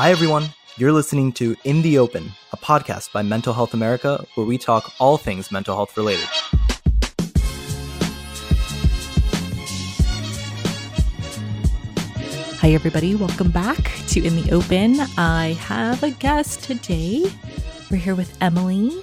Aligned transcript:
Hi, 0.00 0.10
everyone. 0.10 0.48
You're 0.78 0.92
listening 0.92 1.30
to 1.32 1.54
In 1.64 1.82
the 1.82 1.98
Open, 1.98 2.32
a 2.54 2.56
podcast 2.56 3.12
by 3.12 3.20
Mental 3.20 3.52
Health 3.52 3.74
America, 3.74 4.24
where 4.34 4.46
we 4.46 4.56
talk 4.56 4.94
all 4.98 5.18
things 5.18 5.52
mental 5.52 5.76
health 5.76 5.94
related. 5.94 6.24
Hi, 12.60 12.70
everybody. 12.70 13.14
Welcome 13.14 13.50
back 13.50 13.92
to 14.08 14.24
In 14.24 14.36
the 14.36 14.50
Open. 14.52 15.00
I 15.18 15.58
have 15.60 16.02
a 16.02 16.12
guest 16.12 16.64
today. 16.64 17.30
We're 17.90 17.98
here 17.98 18.14
with 18.14 18.34
Emily. 18.40 19.02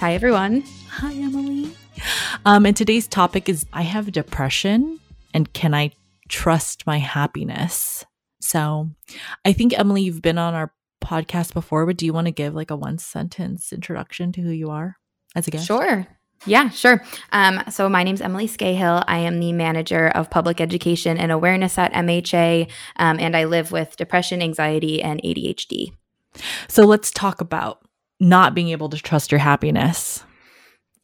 Hi, 0.00 0.12
everyone. 0.12 0.62
Hi, 0.90 1.14
Emily. 1.14 1.74
Um, 2.44 2.66
and 2.66 2.76
today's 2.76 3.08
topic 3.08 3.48
is 3.48 3.64
I 3.72 3.80
have 3.80 4.12
depression 4.12 5.00
and 5.32 5.50
can 5.54 5.72
I 5.72 5.92
trust 6.28 6.86
my 6.86 6.98
happiness? 6.98 8.04
So 8.44 8.90
I 9.44 9.52
think, 9.52 9.78
Emily, 9.78 10.02
you've 10.02 10.22
been 10.22 10.38
on 10.38 10.54
our 10.54 10.72
podcast 11.02 11.52
before, 11.52 11.86
but 11.86 11.96
do 11.96 12.06
you 12.06 12.12
want 12.12 12.26
to 12.26 12.32
give 12.32 12.54
like 12.54 12.70
a 12.70 12.76
one 12.76 12.98
sentence 12.98 13.72
introduction 13.72 14.32
to 14.32 14.40
who 14.40 14.50
you 14.50 14.70
are 14.70 14.96
as 15.34 15.46
a 15.48 15.50
guest? 15.50 15.66
Sure. 15.66 16.06
Yeah, 16.46 16.68
sure. 16.68 17.02
Um, 17.32 17.62
so 17.70 17.88
my 17.88 18.02
name 18.02 18.14
is 18.14 18.20
Emily 18.20 18.46
Scahill. 18.46 19.02
I 19.08 19.18
am 19.18 19.40
the 19.40 19.52
manager 19.52 20.08
of 20.08 20.30
public 20.30 20.60
education 20.60 21.16
and 21.16 21.32
awareness 21.32 21.78
at 21.78 21.92
MHA, 21.94 22.70
um, 22.96 23.18
and 23.18 23.34
I 23.36 23.44
live 23.44 23.72
with 23.72 23.96
depression, 23.96 24.42
anxiety, 24.42 25.02
and 25.02 25.22
ADHD. 25.22 25.92
So 26.68 26.82
let's 26.82 27.10
talk 27.10 27.40
about 27.40 27.80
not 28.20 28.54
being 28.54 28.68
able 28.70 28.90
to 28.90 28.98
trust 28.98 29.32
your 29.32 29.38
happiness. 29.38 30.22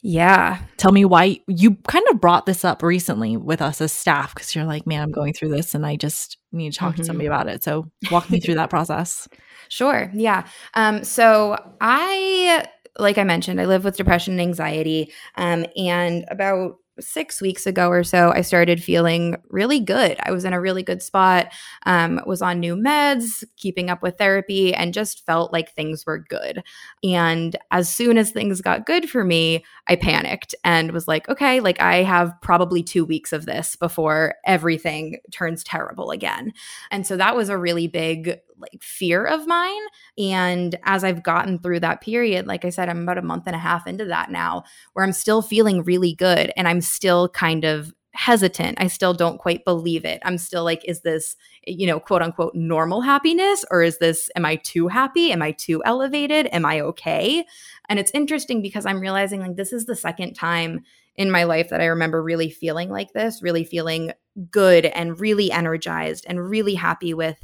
Yeah. 0.02 0.62
Tell 0.76 0.92
me 0.92 1.04
why 1.04 1.40
you 1.46 1.74
kind 1.86 2.04
of 2.10 2.20
brought 2.20 2.46
this 2.46 2.64
up 2.64 2.82
recently 2.82 3.36
with 3.36 3.60
us 3.60 3.80
as 3.80 3.92
staff 3.92 4.34
because 4.34 4.54
you're 4.54 4.64
like, 4.64 4.86
man, 4.86 5.02
I'm 5.02 5.12
going 5.12 5.34
through 5.34 5.50
this 5.50 5.74
and 5.74 5.84
I 5.84 5.96
just 5.96 6.38
need 6.52 6.72
to 6.72 6.78
talk 6.78 6.92
mm-hmm. 6.92 7.02
to 7.02 7.04
somebody 7.04 7.26
about 7.26 7.48
it. 7.48 7.62
So 7.62 7.90
walk 8.10 8.30
me 8.30 8.40
through 8.40 8.54
that 8.54 8.70
process. 8.70 9.28
Sure. 9.68 10.10
Yeah. 10.14 10.46
Um, 10.74 11.04
so 11.04 11.56
I 11.80 12.66
like 12.98 13.18
I 13.18 13.24
mentioned, 13.24 13.60
I 13.60 13.66
live 13.66 13.84
with 13.84 13.96
depression 13.96 14.34
and 14.34 14.40
anxiety. 14.40 15.12
Um, 15.36 15.64
and 15.76 16.24
about 16.28 16.76
six 17.00 17.40
weeks 17.40 17.66
ago 17.66 17.88
or 17.88 18.04
so, 18.04 18.32
I 18.32 18.42
started 18.42 18.82
feeling 18.82 19.36
really 19.48 19.80
good. 19.80 20.18
I 20.22 20.30
was 20.30 20.44
in 20.44 20.52
a 20.52 20.60
really 20.60 20.82
good 20.82 21.02
spot, 21.02 21.52
um, 21.86 22.20
was 22.26 22.42
on 22.42 22.60
new 22.60 22.76
meds, 22.76 23.44
keeping 23.56 23.90
up 23.90 24.02
with 24.02 24.18
therapy, 24.18 24.74
and 24.74 24.94
just 24.94 25.24
felt 25.26 25.52
like 25.52 25.72
things 25.72 26.06
were 26.06 26.18
good. 26.18 26.62
And 27.02 27.56
as 27.70 27.88
soon 27.88 28.18
as 28.18 28.30
things 28.30 28.60
got 28.60 28.86
good 28.86 29.08
for 29.08 29.24
me, 29.24 29.64
I 29.86 29.96
panicked 29.96 30.54
and 30.64 30.92
was 30.92 31.08
like, 31.08 31.28
okay, 31.28 31.60
like 31.60 31.80
I 31.80 32.02
have 32.02 32.32
probably 32.42 32.82
two 32.82 33.04
weeks 33.04 33.32
of 33.32 33.46
this 33.46 33.76
before 33.76 34.34
everything 34.44 35.18
turns 35.30 35.64
terrible 35.64 36.10
again. 36.10 36.52
And 36.90 37.06
so 37.06 37.16
that 37.16 37.36
was 37.36 37.48
a 37.48 37.58
really 37.58 37.86
big 37.86 38.40
like 38.60 38.82
fear 38.82 39.24
of 39.24 39.46
mine. 39.46 39.80
And 40.18 40.78
as 40.84 41.04
I've 41.04 41.22
gotten 41.22 41.58
through 41.58 41.80
that 41.80 42.00
period, 42.00 42.46
like 42.46 42.64
I 42.64 42.70
said, 42.70 42.88
I'm 42.88 43.02
about 43.02 43.18
a 43.18 43.22
month 43.22 43.44
and 43.46 43.56
a 43.56 43.60
half 43.60 43.86
into 43.86 44.04
that 44.06 44.30
now, 44.30 44.64
where 44.92 45.04
I'm 45.04 45.12
still 45.12 45.42
feeling 45.42 45.82
really 45.82 46.14
good 46.14 46.52
and 46.56 46.68
I'm 46.68 46.80
still 46.80 47.28
kind 47.28 47.64
of 47.64 47.92
hesitant. 48.12 48.76
I 48.80 48.88
still 48.88 49.14
don't 49.14 49.38
quite 49.38 49.64
believe 49.64 50.04
it. 50.04 50.20
I'm 50.24 50.36
still 50.36 50.64
like, 50.64 50.84
is 50.84 51.02
this, 51.02 51.36
you 51.66 51.86
know, 51.86 52.00
quote 52.00 52.22
unquote 52.22 52.54
normal 52.54 53.00
happiness? 53.00 53.64
Or 53.70 53.82
is 53.82 53.98
this, 53.98 54.28
am 54.36 54.44
I 54.44 54.56
too 54.56 54.88
happy? 54.88 55.32
Am 55.32 55.42
I 55.42 55.52
too 55.52 55.82
elevated? 55.84 56.48
Am 56.52 56.66
I 56.66 56.80
okay? 56.80 57.44
And 57.88 57.98
it's 57.98 58.10
interesting 58.12 58.62
because 58.62 58.84
I'm 58.84 59.00
realizing 59.00 59.40
like 59.40 59.56
this 59.56 59.72
is 59.72 59.86
the 59.86 59.96
second 59.96 60.34
time 60.34 60.80
in 61.16 61.30
my 61.30 61.44
life 61.44 61.68
that 61.70 61.80
I 61.80 61.86
remember 61.86 62.22
really 62.22 62.50
feeling 62.50 62.90
like 62.90 63.12
this, 63.12 63.42
really 63.42 63.64
feeling 63.64 64.12
good 64.50 64.86
and 64.86 65.20
really 65.20 65.52
energized 65.52 66.24
and 66.28 66.48
really 66.48 66.74
happy 66.74 67.14
with 67.14 67.38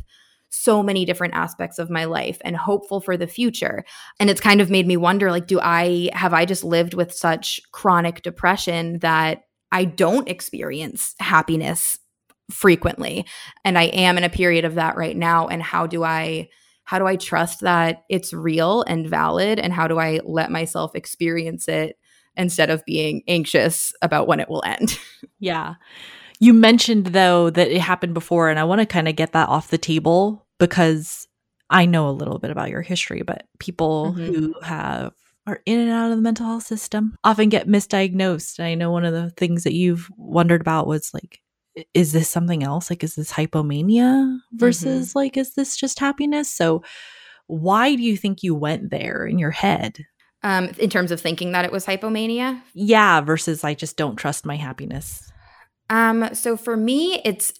so 0.57 0.83
many 0.83 1.05
different 1.05 1.35
aspects 1.35 1.79
of 1.79 1.91
my 1.91 2.05
life 2.05 2.39
and 2.45 2.57
hopeful 2.57 3.01
for 3.01 3.17
the 3.17 3.27
future. 3.27 3.85
And 4.19 4.31
it's 4.31 4.41
kind 4.41 4.61
of 4.61 4.71
made 4.71 4.87
me 4.87 4.97
wonder 4.97 5.31
like 5.31 5.47
do 5.47 5.61
I 5.61 6.11
have 6.13 6.33
I 6.33 6.45
just 6.45 6.65
lived 6.65 6.95
with 6.95 7.13
such 7.13 7.61
chronic 7.73 8.23
depression 8.23 8.99
that 9.01 9.43
I 9.73 9.85
don't 9.85 10.29
experience 10.29 11.15
happiness 11.21 11.99
frequently 12.51 13.27
and 13.65 13.77
I 13.77 13.85
am 13.85 14.17
in 14.17 14.25
a 14.25 14.29
period 14.29 14.65
of 14.65 14.77
that 14.77 14.97
right 14.97 15.17
now 15.17 15.49
and 15.49 15.63
how 15.63 15.87
do 15.87 16.05
I 16.05 16.49
how 16.85 17.01
do 17.01 17.07
I 17.07 17.17
trust 17.17 17.61
that 17.61 18.05
it's 18.09 18.33
real 18.33 18.83
and 18.83 19.09
valid 19.09 19.59
and 19.59 19.73
how 19.73 19.89
do 19.89 19.99
I 19.99 20.21
let 20.25 20.53
myself 20.53 20.95
experience 20.95 21.67
it 21.67 21.99
instead 22.37 22.71
of 22.71 22.85
being 22.85 23.23
anxious 23.27 23.93
about 24.03 24.29
when 24.29 24.39
it 24.39 24.49
will 24.49 24.63
end? 24.65 24.97
yeah. 25.41 25.75
You 26.39 26.53
mentioned 26.53 27.07
though 27.07 27.51
that 27.51 27.71
it 27.71 27.81
happened 27.81 28.15
before, 28.15 28.51
and 28.51 28.59
I 28.59 28.65
want 28.65 28.81
to 28.81 28.87
kind 28.87 29.09
of 29.09 29.17
get 29.17 29.33
that 29.33 29.49
off 29.49 29.71
the 29.71 29.79
table 29.79 30.46
because 30.59 31.27
I 31.71 31.87
know 31.87 32.09
a 32.09 32.11
little 32.11 32.39
bit 32.39 32.51
about 32.51 32.71
your 32.71 32.83
history, 32.83 33.23
but 33.23 33.47
people 33.59 34.15
mm-hmm. 34.17 34.25
who 34.25 34.55
have 34.63 35.13
are 35.47 35.61
in 35.65 35.79
and 35.79 35.91
out 35.91 36.11
of 36.11 36.17
the 36.17 36.23
mental 36.23 36.47
health 36.47 36.65
system 36.65 37.17
often 37.23 37.49
get 37.49 37.69
misdiagnosed. 37.69 38.59
And 38.59 38.67
I 38.67 38.75
know 38.75 38.91
one 38.91 39.05
of 39.05 39.13
the 39.13 39.31
things 39.31 39.65
that 39.65 39.75
you've 39.75 40.09
wondered 40.17 40.61
about 40.61 40.89
was 40.89 41.15
like, 41.15 41.41
is 41.95 42.13
this 42.13 42.29
something 42.29 42.63
else? 42.63 42.91
Like, 42.91 43.05
is 43.05 43.15
this 43.15 43.33
hypomania 43.33 44.39
versus 44.53 45.11
mm-hmm. 45.11 45.19
like, 45.19 45.37
is 45.37 45.55
this 45.55 45.77
just 45.77 45.99
happiness? 45.99 46.51
So, 46.51 46.83
why 47.49 47.95
do 47.95 48.03
you 48.03 48.17
think 48.17 48.43
you 48.43 48.55
went 48.55 48.91
there 48.91 49.25
in 49.25 49.39
your 49.39 49.53
head? 49.53 49.99
Um, 50.43 50.71
in 50.79 50.91
terms 50.91 51.13
of 51.13 51.21
thinking 51.21 51.53
that 51.53 51.65
it 51.65 51.73
was 51.73 51.87
hypomania? 51.87 52.61
Yeah, 52.75 53.21
versus 53.21 53.63
I 53.63 53.75
just 53.75 53.97
don't 53.97 54.17
trust 54.17 54.47
my 54.47 54.57
happiness. 54.57 55.31
Um, 55.91 56.35
so 56.35 56.57
for 56.57 56.77
me, 56.77 57.21
it's 57.25 57.53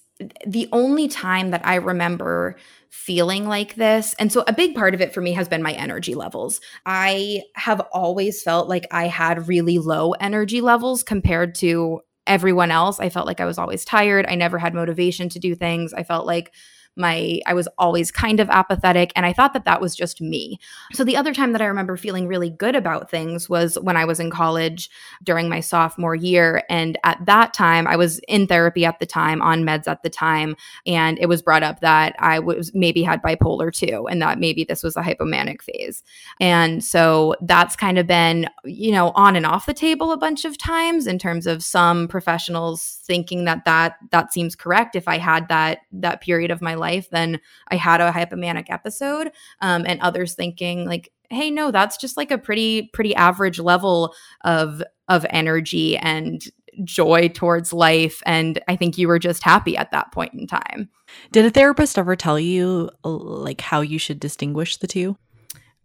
the 0.47 0.69
only 0.73 1.09
time 1.09 1.51
that 1.51 1.67
I 1.67 1.77
remember 1.77 2.57
feeling 2.89 3.47
like 3.47 3.75
this. 3.75 4.15
And 4.19 4.33
so 4.33 4.45
a 4.47 4.53
big 4.53 4.75
part 4.75 4.95
of 4.95 5.01
it 5.01 5.13
for 5.13 5.21
me 5.21 5.33
has 5.33 5.49
been 5.49 5.63
my 5.63 5.73
energy 5.73 6.15
levels. 6.15 6.61
I 6.87 7.43
have 7.55 7.81
always 7.93 8.43
felt 8.43 8.69
like 8.69 8.87
I 8.91 9.09
had 9.09 9.49
really 9.49 9.79
low 9.79 10.13
energy 10.13 10.61
levels 10.61 11.03
compared 11.03 11.55
to 11.57 12.01
everyone 12.27 12.71
else. 12.71 12.99
I 12.99 13.11
felt 13.11 13.27
like 13.27 13.41
I 13.41 13.45
was 13.45 13.59
always 13.59 13.85
tired. 13.85 14.27
I 14.29 14.35
never 14.35 14.59
had 14.59 14.75
motivation 14.75 15.29
to 15.31 15.39
do 15.39 15.55
things. 15.55 15.93
I 15.93 16.03
felt 16.03 16.27
like 16.27 16.53
my 16.97 17.41
i 17.47 17.55
was 17.55 17.69
always 17.79 18.11
kind 18.11 18.41
of 18.41 18.49
apathetic 18.51 19.13
and 19.17 19.27
i 19.27 19.33
thought 19.33 19.53
that 19.53 19.65
that 19.65 19.81
was 19.81 19.95
just 19.95 20.21
me. 20.21 20.59
So 20.93 21.05
the 21.05 21.17
other 21.17 21.35
time 21.35 21.53
that 21.53 21.63
i 21.63 21.67
remember 21.67 21.97
feeling 21.97 22.27
really 22.27 22.51
good 22.51 22.77
about 22.77 23.11
things 23.11 23.49
was 23.49 23.79
when 23.81 23.97
i 23.97 24.05
was 24.05 24.21
in 24.21 24.31
college 24.31 24.91
during 25.23 25.49
my 25.49 25.61
sophomore 25.61 26.15
year 26.15 26.63
and 26.69 26.99
at 27.05 27.25
that 27.27 27.55
time 27.55 27.87
i 27.87 27.97
was 27.97 28.19
in 28.29 28.47
therapy 28.47 28.85
at 28.85 28.99
the 28.99 29.07
time 29.07 29.43
on 29.43 29.65
meds 29.65 29.87
at 29.87 30.03
the 30.03 30.11
time 30.11 30.57
and 30.87 31.19
it 31.19 31.29
was 31.29 31.43
brought 31.43 31.63
up 31.63 31.81
that 31.81 32.15
i 32.19 32.39
was 32.39 32.73
maybe 32.75 33.03
had 33.03 33.23
bipolar 33.23 33.73
2 33.73 34.07
and 34.09 34.23
that 34.23 34.39
maybe 34.39 34.65
this 34.65 34.83
was 34.83 34.97
a 34.97 35.03
hypomanic 35.03 35.63
phase. 35.63 36.03
And 36.41 36.83
so 36.83 37.35
that's 37.43 37.77
kind 37.77 37.99
of 37.99 38.07
been 38.07 38.49
you 38.65 38.93
know 38.93 39.11
on 39.15 39.37
and 39.37 39.47
off 39.47 39.67
the 39.67 39.75
table 39.75 40.13
a 40.13 40.17
bunch 40.17 40.45
of 40.45 40.59
times 40.59 41.07
in 41.07 41.19
terms 41.19 41.47
of 41.47 41.63
some 41.63 42.09
professionals 42.09 43.01
thinking 43.05 43.45
that 43.45 43.65
that 43.65 43.97
that 44.11 44.33
seems 44.33 44.57
correct 44.57 44.97
if 44.97 45.07
i 45.09 45.19
had 45.19 45.49
that 45.49 45.79
that 45.93 46.21
period 46.21 46.51
of 46.51 46.61
my 46.61 46.75
life 46.75 46.86
life, 46.87 47.11
then 47.11 47.41
I 47.69 47.77
had 47.77 48.01
a 48.01 48.13
hypomanic 48.13 48.67
episode. 48.71 49.33
Um, 49.61 49.85
and 49.87 50.01
others 50.01 50.35
thinking 50.35 50.87
like, 50.87 51.13
hey, 51.31 51.51
no, 51.51 51.71
that's 51.71 51.97
just 51.97 52.17
like 52.17 52.31
a 52.31 52.39
pretty, 52.39 52.91
pretty 52.93 53.15
average 53.15 53.59
level 53.59 54.15
of 54.45 54.83
of 55.09 55.25
energy 55.31 55.97
and 55.97 56.43
joy 56.85 57.29
towards 57.29 57.73
life. 57.73 58.23
And 58.27 58.61
I 58.69 58.77
think 58.77 58.99
you 58.99 59.09
were 59.09 59.19
just 59.19 59.43
happy 59.43 59.77
at 59.77 59.91
that 59.93 60.13
point 60.13 60.35
in 60.35 60.47
time. 60.47 60.91
Did 61.33 61.45
a 61.45 61.51
therapist 61.51 61.99
ever 61.99 62.17
tell 62.17 62.39
you 62.39 62.91
like 63.05 63.61
how 63.61 63.81
you 63.81 63.99
should 63.99 64.21
distinguish 64.21 64.77
the 64.77 64.87
two? 64.87 65.17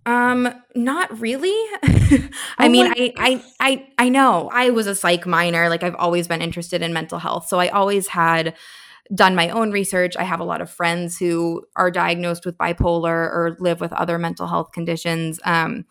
Um, 0.05 0.51
not 0.73 1.19
really. 1.19 1.49
I 1.83 2.29
oh 2.65 2.69
mean, 2.69 2.87
I, 2.87 3.13
I, 3.17 3.43
I, 3.59 3.87
I 3.99 4.09
know 4.09 4.49
I 4.51 4.71
was 4.71 4.87
a 4.87 4.95
psych 4.95 5.27
minor. 5.27 5.69
Like 5.69 5.83
I've 5.83 5.95
always 5.95 6.27
been 6.27 6.41
interested 6.41 6.81
in 6.81 6.91
mental 6.91 7.19
health. 7.19 7.47
So 7.47 7.59
I 7.59 7.67
always 7.69 8.07
had 8.07 8.55
done 9.13 9.35
my 9.35 9.49
own 9.49 9.71
research. 9.71 10.15
I 10.17 10.23
have 10.23 10.39
a 10.39 10.45
lot 10.45 10.61
of 10.61 10.69
friends 10.69 11.17
who 11.17 11.63
are 11.75 11.91
diagnosed 11.91 12.45
with 12.45 12.57
bipolar 12.57 13.05
or 13.07 13.57
live 13.59 13.81
with 13.81 13.93
other 13.93 14.17
mental 14.17 14.47
health 14.47 14.71
conditions. 14.71 15.39
Um, 15.43 15.85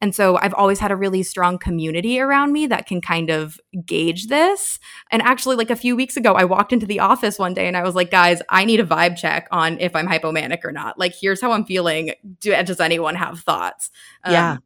and 0.00 0.14
so 0.14 0.36
I've 0.36 0.54
always 0.54 0.80
had 0.80 0.90
a 0.90 0.96
really 0.96 1.22
strong 1.22 1.56
community 1.56 2.20
around 2.20 2.52
me 2.52 2.66
that 2.66 2.86
can 2.86 3.00
kind 3.00 3.30
of 3.30 3.58
gauge 3.86 4.26
this. 4.26 4.78
And 5.10 5.22
actually, 5.22 5.56
like 5.56 5.70
a 5.70 5.76
few 5.76 5.96
weeks 5.96 6.16
ago, 6.16 6.34
I 6.34 6.44
walked 6.44 6.72
into 6.72 6.84
the 6.84 7.00
office 7.00 7.38
one 7.38 7.54
day 7.54 7.66
and 7.68 7.76
I 7.76 7.82
was 7.82 7.94
like, 7.94 8.10
guys, 8.10 8.42
I 8.48 8.64
need 8.64 8.80
a 8.80 8.84
vibe 8.84 9.16
check 9.16 9.48
on 9.50 9.78
if 9.78 9.94
I'm 9.94 10.08
hypomanic 10.08 10.64
or 10.64 10.72
not. 10.72 10.98
Like, 10.98 11.14
here's 11.18 11.40
how 11.40 11.52
I'm 11.52 11.64
feeling. 11.64 12.12
Do, 12.40 12.50
does 12.64 12.80
anyone 12.80 13.14
have 13.14 13.40
thoughts? 13.40 13.90
Um, 14.24 14.32
yeah. 14.32 14.56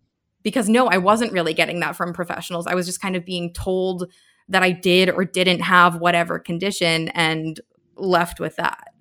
Because 0.43 0.69
no, 0.69 0.87
I 0.87 0.97
wasn't 0.99 1.33
really 1.33 1.53
getting 1.53 1.81
that 1.81 1.95
from 1.95 2.15
professionals. 2.15 2.67
I 2.67 2.75
was 2.75 2.87
just 2.87 3.03
kind 3.03 3.15
of 3.15 3.25
being 3.25 3.53
told 3.53 4.11
that 4.49 4.63
I 4.63 4.73
did 4.73 5.11
or 5.11 5.25
didn't 5.25 5.61
have 5.61 6.01
whatever 6.01 6.39
condition. 6.39 7.09
And 7.09 7.61
left 7.99 8.41
with 8.41 8.57
that. 8.57 8.93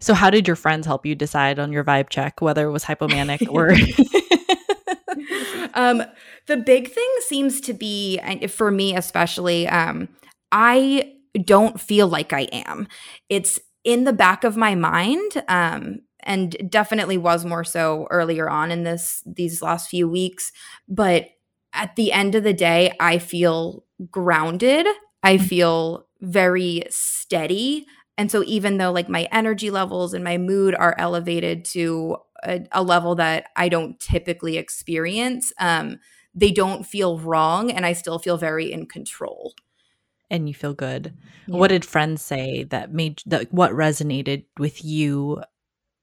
So, 0.00 0.14
how 0.14 0.30
did 0.30 0.46
your 0.46 0.56
friends 0.56 0.86
help 0.86 1.06
you 1.06 1.14
decide 1.14 1.58
on 1.58 1.72
your 1.72 1.84
vibe 1.84 2.08
check, 2.08 2.40
whether 2.40 2.66
it 2.66 2.72
was 2.72 2.84
hypomanic 2.84 3.46
or? 3.48 3.70
um, 5.74 6.02
the 6.46 6.56
big 6.56 6.90
thing 6.90 7.08
seems 7.28 7.60
to 7.62 7.72
be, 7.72 8.18
for 8.48 8.70
me 8.70 8.96
especially, 8.96 9.68
um, 9.68 10.08
I 10.52 11.12
don't 11.44 11.80
feel 11.80 12.08
like 12.08 12.32
I 12.32 12.42
am. 12.52 12.88
It's 13.28 13.60
in 13.84 14.04
the 14.04 14.12
back 14.12 14.44
of 14.44 14.56
my 14.56 14.74
mind. 14.74 15.42
Um, 15.48 16.00
and 16.22 16.54
definitely 16.70 17.16
was 17.16 17.44
more 17.46 17.64
so 17.64 18.06
earlier 18.10 18.48
on 18.50 18.70
in 18.70 18.84
this 18.84 19.22
these 19.24 19.62
last 19.62 19.88
few 19.88 20.06
weeks 20.06 20.52
but 20.86 21.28
at 21.72 21.96
the 21.96 22.12
end 22.12 22.34
of 22.34 22.44
the 22.44 22.52
day 22.52 22.92
i 23.00 23.16
feel 23.16 23.84
grounded 24.10 24.86
i 25.22 25.38
Mm. 25.38 25.40
feel 25.40 26.06
very 26.20 26.82
steady 26.90 27.86
and 28.20 28.30
so 28.30 28.44
even 28.44 28.76
though 28.76 28.92
like 28.92 29.08
my 29.08 29.26
energy 29.32 29.70
levels 29.70 30.12
and 30.12 30.22
my 30.22 30.36
mood 30.36 30.74
are 30.74 30.94
elevated 30.98 31.64
to 31.64 32.16
a, 32.44 32.60
a 32.72 32.82
level 32.82 33.14
that 33.14 33.46
i 33.56 33.68
don't 33.68 33.98
typically 33.98 34.58
experience 34.58 35.52
um 35.58 35.98
they 36.34 36.52
don't 36.52 36.84
feel 36.84 37.18
wrong 37.18 37.70
and 37.70 37.86
i 37.86 37.92
still 37.92 38.18
feel 38.18 38.36
very 38.36 38.70
in 38.70 38.84
control 38.86 39.54
and 40.30 40.46
you 40.48 40.54
feel 40.54 40.74
good. 40.74 41.12
Yeah. 41.46 41.56
What 41.56 41.68
did 41.68 41.84
friends 41.84 42.22
say 42.22 42.62
that 42.70 42.92
made 42.92 43.20
that 43.26 43.52
what 43.52 43.72
resonated 43.72 44.44
with 44.58 44.84
you 44.84 45.42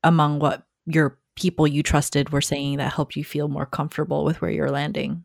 among 0.04 0.40
what 0.40 0.68
your 0.86 1.18
people 1.36 1.66
you 1.66 1.81
trusted 1.81 2.31
were 2.31 2.42
saying 2.42 2.78
that 2.78 2.94
helped 2.94 3.16
you 3.16 3.24
feel 3.24 3.48
more 3.48 3.66
comfortable 3.66 4.25
with 4.25 4.42
where 4.42 4.52
you're 4.52 4.69
landing? 4.69 5.24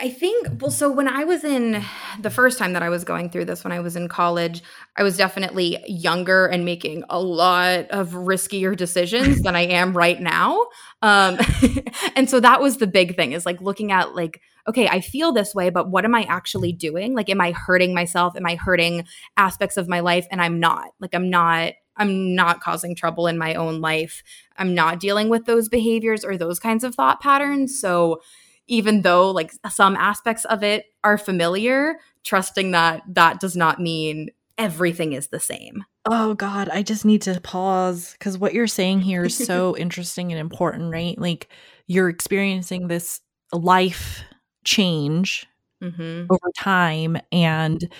I 0.00 0.08
think, 0.08 0.62
well, 0.62 0.70
so 0.70 0.90
when 0.90 1.06
I 1.06 1.24
was 1.24 1.44
in 1.44 1.84
the 2.18 2.30
first 2.30 2.58
time 2.58 2.72
that 2.72 2.82
I 2.82 2.88
was 2.88 3.04
going 3.04 3.28
through 3.28 3.44
this, 3.44 3.64
when 3.64 3.72
I 3.72 3.80
was 3.80 3.96
in 3.96 4.08
college, 4.08 4.62
I 4.96 5.02
was 5.02 5.18
definitely 5.18 5.78
younger 5.86 6.46
and 6.46 6.64
making 6.64 7.04
a 7.10 7.20
lot 7.20 7.90
of 7.90 8.12
riskier 8.12 8.74
decisions 8.74 9.42
than 9.42 9.54
I 9.54 9.66
am 9.66 9.94
right 9.94 10.18
now. 10.18 10.66
Um, 11.02 11.38
and 12.16 12.30
so 12.30 12.40
that 12.40 12.62
was 12.62 12.78
the 12.78 12.86
big 12.86 13.14
thing 13.14 13.32
is 13.32 13.44
like 13.44 13.60
looking 13.60 13.92
at, 13.92 14.14
like, 14.14 14.40
okay, 14.66 14.88
I 14.88 15.00
feel 15.00 15.32
this 15.32 15.54
way, 15.54 15.68
but 15.68 15.90
what 15.90 16.06
am 16.06 16.14
I 16.14 16.22
actually 16.22 16.72
doing? 16.72 17.14
Like, 17.14 17.28
am 17.28 17.40
I 17.40 17.52
hurting 17.52 17.94
myself? 17.94 18.36
Am 18.36 18.46
I 18.46 18.54
hurting 18.54 19.04
aspects 19.36 19.76
of 19.76 19.86
my 19.86 20.00
life? 20.00 20.26
And 20.30 20.40
I'm 20.40 20.58
not. 20.60 20.88
Like, 20.98 21.14
I'm 21.14 21.28
not. 21.28 21.74
I'm 21.96 22.34
not 22.34 22.62
causing 22.62 22.94
trouble 22.94 23.26
in 23.26 23.36
my 23.36 23.54
own 23.54 23.82
life. 23.82 24.22
I'm 24.56 24.74
not 24.74 25.00
dealing 25.00 25.28
with 25.28 25.44
those 25.44 25.68
behaviors 25.68 26.24
or 26.24 26.38
those 26.38 26.58
kinds 26.58 26.84
of 26.84 26.94
thought 26.94 27.20
patterns. 27.20 27.78
So, 27.78 28.22
even 28.70 29.02
though 29.02 29.30
like 29.30 29.52
some 29.70 29.96
aspects 29.96 30.46
of 30.46 30.62
it 30.62 30.86
are 31.04 31.18
familiar, 31.18 31.96
trusting 32.24 32.70
that 32.70 33.02
that 33.08 33.40
does 33.40 33.56
not 33.56 33.80
mean 33.80 34.30
everything 34.56 35.12
is 35.12 35.28
the 35.28 35.40
same. 35.40 35.84
Oh 36.06 36.34
God, 36.34 36.68
I 36.70 36.82
just 36.82 37.04
need 37.04 37.22
to 37.22 37.40
pause 37.40 38.12
because 38.12 38.38
what 38.38 38.54
you're 38.54 38.66
saying 38.66 39.00
here 39.00 39.24
is 39.24 39.36
so 39.36 39.76
interesting 39.78 40.32
and 40.32 40.40
important, 40.40 40.92
right? 40.92 41.18
Like 41.18 41.48
you're 41.86 42.08
experiencing 42.08 42.88
this 42.88 43.20
life 43.52 44.22
change 44.64 45.46
Mm-hmm. 45.82 46.26
over 46.30 46.52
time 46.58 47.16
and 47.32 47.90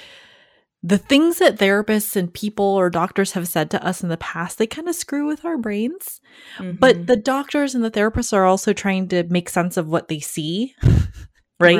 the 0.82 0.96
things 0.98 1.38
that 1.38 1.58
therapists 1.58 2.16
and 2.16 2.32
people 2.32 2.64
or 2.64 2.88
doctors 2.88 3.32
have 3.32 3.46
said 3.46 3.70
to 3.70 3.84
us 3.86 4.02
in 4.02 4.08
the 4.08 4.16
past 4.16 4.56
they 4.58 4.66
kind 4.66 4.88
of 4.88 4.94
screw 4.94 5.26
with 5.26 5.44
our 5.44 5.58
brains 5.58 6.20
Mm-hmm. 6.58 6.76
but 6.78 7.06
the 7.06 7.16
doctors 7.16 7.74
and 7.74 7.84
the 7.84 7.90
therapists 7.90 8.32
are 8.32 8.46
also 8.46 8.72
trying 8.72 9.08
to 9.08 9.24
make 9.24 9.48
sense 9.50 9.76
of 9.76 9.88
what 9.88 10.08
they 10.08 10.20
see 10.20 10.74
right? 11.60 11.76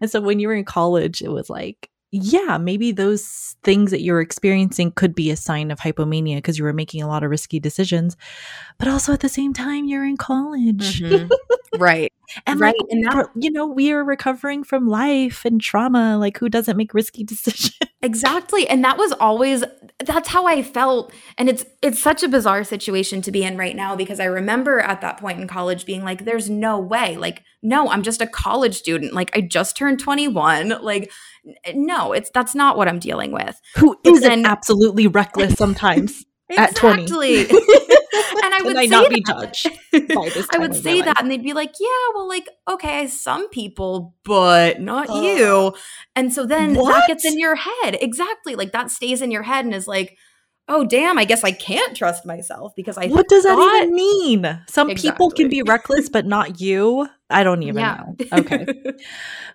and 0.00 0.10
so 0.10 0.20
when 0.20 0.38
you 0.38 0.48
were 0.48 0.54
in 0.54 0.64
college 0.64 1.22
it 1.22 1.30
was 1.30 1.48
like 1.48 1.88
yeah 2.12 2.58
maybe 2.58 2.92
those 2.92 3.56
things 3.64 3.90
that 3.90 4.02
you're 4.02 4.20
experiencing 4.20 4.92
could 4.92 5.14
be 5.14 5.30
a 5.30 5.36
sign 5.36 5.70
of 5.70 5.80
hypomania 5.80 6.36
because 6.36 6.58
you 6.58 6.64
were 6.64 6.72
making 6.72 7.02
a 7.02 7.08
lot 7.08 7.24
of 7.24 7.30
risky 7.30 7.58
decisions 7.58 8.16
but 8.78 8.86
also 8.86 9.12
at 9.12 9.20
the 9.20 9.28
same 9.28 9.52
time 9.52 9.86
you're 9.86 10.04
in 10.04 10.16
college 10.16 11.00
Mhm. 11.02 11.30
right. 11.78 12.12
and 12.46 12.60
Right, 12.60 12.74
like 12.78 12.86
and 12.90 13.04
that- 13.06 13.12
for- 13.12 13.30
you 13.34 13.50
know 13.50 13.66
we 13.66 13.92
are 13.92 14.04
recovering 14.04 14.62
from 14.62 14.86
life 14.86 15.44
and 15.44 15.60
trauma 15.60 16.18
like 16.18 16.38
who 16.38 16.48
doesn't 16.48 16.76
make 16.76 16.92
risky 16.94 17.24
decisions 17.32 17.78
Exactly. 18.04 18.66
And 18.66 18.82
that 18.84 18.98
was 18.98 19.12
always 19.12 19.62
that's 20.04 20.28
how 20.30 20.44
I 20.44 20.64
felt. 20.64 21.12
And 21.38 21.48
it's 21.48 21.64
it's 21.82 22.02
such 22.02 22.24
a 22.24 22.28
bizarre 22.28 22.64
situation 22.64 23.22
to 23.22 23.30
be 23.30 23.44
in 23.44 23.56
right 23.56 23.76
now 23.76 23.94
because 23.94 24.18
I 24.18 24.24
remember 24.24 24.80
at 24.80 25.00
that 25.02 25.18
point 25.18 25.38
in 25.40 25.46
college 25.46 25.86
being 25.86 26.02
like, 26.02 26.24
there's 26.24 26.50
no 26.50 26.80
way. 26.80 27.16
Like, 27.16 27.44
no, 27.62 27.88
I'm 27.88 28.02
just 28.02 28.20
a 28.20 28.26
college 28.26 28.74
student. 28.74 29.12
Like 29.12 29.30
I 29.36 29.40
just 29.40 29.76
turned 29.76 30.00
21. 30.00 30.82
Like, 30.82 31.10
no, 31.74 32.12
it's 32.12 32.30
that's 32.30 32.54
not 32.54 32.76
what 32.76 32.88
I'm 32.88 32.98
dealing 32.98 33.30
with. 33.32 33.60
who 33.76 33.96
isn't 34.04 34.20
then- 34.22 34.46
absolutely 34.46 35.06
reckless 35.06 35.54
sometimes 35.54 36.24
At 36.56 36.74
20. 36.76 37.46
And 38.44 38.54
I 38.54 38.60
would 38.62 38.76
I 38.76 38.82
say 38.84 38.86
not 38.88 39.08
be 39.10 39.22
that. 39.26 39.54
judged 39.54 39.68
by 40.14 40.28
this 40.34 40.46
I 40.52 40.58
would 40.58 40.74
say 40.74 40.96
life? 40.96 41.04
that, 41.06 41.20
and 41.22 41.30
they'd 41.30 41.42
be 41.42 41.52
like, 41.54 41.72
"Yeah, 41.80 41.86
well, 42.14 42.28
like, 42.28 42.48
okay, 42.68 43.06
some 43.06 43.48
people, 43.50 44.14
but 44.24 44.80
not 44.80 45.08
Ugh. 45.08 45.24
you." 45.24 45.74
And 46.16 46.32
so 46.32 46.44
then 46.44 46.74
that 46.74 46.80
What? 46.80 47.06
gets 47.06 47.24
in 47.24 47.38
your 47.38 47.54
head, 47.54 47.96
exactly. 48.00 48.54
Like 48.54 48.72
that 48.72 48.90
stays 48.90 49.22
in 49.22 49.30
your 49.30 49.42
head, 49.42 49.64
and 49.64 49.72
is 49.74 49.86
like, 49.88 50.18
"Oh, 50.68 50.84
damn! 50.84 51.18
I 51.18 51.24
guess 51.24 51.42
I 51.44 51.52
can't 51.52 51.96
trust 51.96 52.26
myself 52.26 52.72
because 52.76 52.98
I 52.98 53.06
what 53.06 53.28
does 53.28 53.44
that 53.44 53.58
even 53.84 53.94
mean 53.94 54.60
some 54.68 54.88
people 54.90 55.30
can 55.30 55.48
be 55.48 55.62
reckless 55.62 56.08
but 56.10 56.26
not 56.26 56.60
you 56.60 57.08
i 57.32 57.42
don't 57.44 57.62
even 57.62 57.80
yeah. 57.82 58.02
know 58.30 58.38
okay 58.38 58.66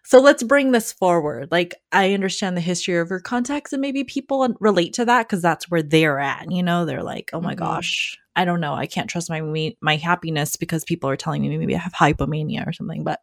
So 0.03 0.19
let's 0.19 0.41
bring 0.41 0.71
this 0.71 0.93
forward. 0.93 1.49
Like, 1.51 1.75
I 1.91 2.13
understand 2.13 2.55
the 2.55 2.61
history 2.61 2.95
of 2.97 3.09
your 3.09 3.19
contacts, 3.19 3.73
and 3.73 3.81
maybe 3.81 4.05
people 4.05 4.47
relate 4.61 4.93
to 4.93 5.05
that 5.05 5.27
because 5.27 5.41
that's 5.41 5.69
where 5.69 5.83
they're 5.83 6.19
at. 6.19 6.49
You 6.49 6.63
know, 6.63 6.85
they're 6.85 7.03
like, 7.03 7.29
"Oh 7.33 7.41
my 7.41 7.55
Mhm. 7.55 7.59
gosh, 7.59 8.17
I 8.35 8.45
don't 8.45 8.61
know. 8.61 8.73
I 8.73 8.85
can't 8.85 9.09
trust 9.09 9.29
my 9.29 9.73
my 9.81 9.95
happiness 9.97 10.55
because 10.55 10.85
people 10.85 11.09
are 11.09 11.17
telling 11.17 11.41
me 11.41 11.57
maybe 11.57 11.75
I 11.75 11.79
have 11.79 11.93
hypomania 11.93 12.65
or 12.65 12.71
something." 12.71 13.03
But 13.03 13.19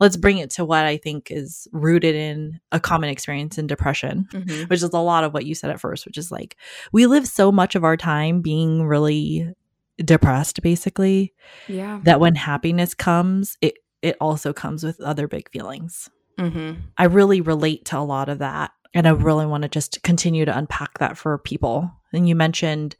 let's 0.00 0.16
bring 0.16 0.38
it 0.38 0.48
to 0.50 0.64
what 0.64 0.84
I 0.86 0.96
think 0.96 1.30
is 1.30 1.68
rooted 1.72 2.14
in 2.14 2.58
a 2.72 2.80
common 2.80 3.10
experience 3.10 3.58
in 3.58 3.66
depression, 3.66 4.26
Mhm. 4.32 4.70
which 4.70 4.82
is 4.82 4.84
a 4.84 4.98
lot 4.98 5.24
of 5.24 5.34
what 5.34 5.44
you 5.44 5.54
said 5.54 5.70
at 5.70 5.80
first, 5.80 6.06
which 6.06 6.16
is 6.16 6.32
like 6.32 6.56
we 6.92 7.06
live 7.06 7.26
so 7.26 7.52
much 7.52 7.74
of 7.74 7.84
our 7.84 7.98
time 7.98 8.40
being 8.40 8.84
really 8.84 9.52
depressed, 10.02 10.62
basically, 10.62 11.34
Yeah. 11.68 12.00
that 12.04 12.18
when 12.18 12.34
happiness 12.34 12.94
comes, 12.94 13.58
it 13.60 13.74
it 14.04 14.16
also 14.20 14.52
comes 14.52 14.84
with 14.84 15.00
other 15.00 15.26
big 15.26 15.50
feelings. 15.50 16.10
Mhm. 16.38 16.82
I 16.98 17.04
really 17.04 17.40
relate 17.40 17.86
to 17.86 17.98
a 17.98 18.00
lot 18.00 18.28
of 18.28 18.38
that. 18.38 18.72
And 18.92 19.08
I 19.08 19.10
really 19.10 19.46
want 19.46 19.62
to 19.62 19.68
just 19.68 20.02
continue 20.02 20.44
to 20.44 20.56
unpack 20.56 20.98
that 20.98 21.16
for 21.18 21.36
people. 21.38 21.90
And 22.12 22.28
you 22.28 22.36
mentioned 22.36 22.94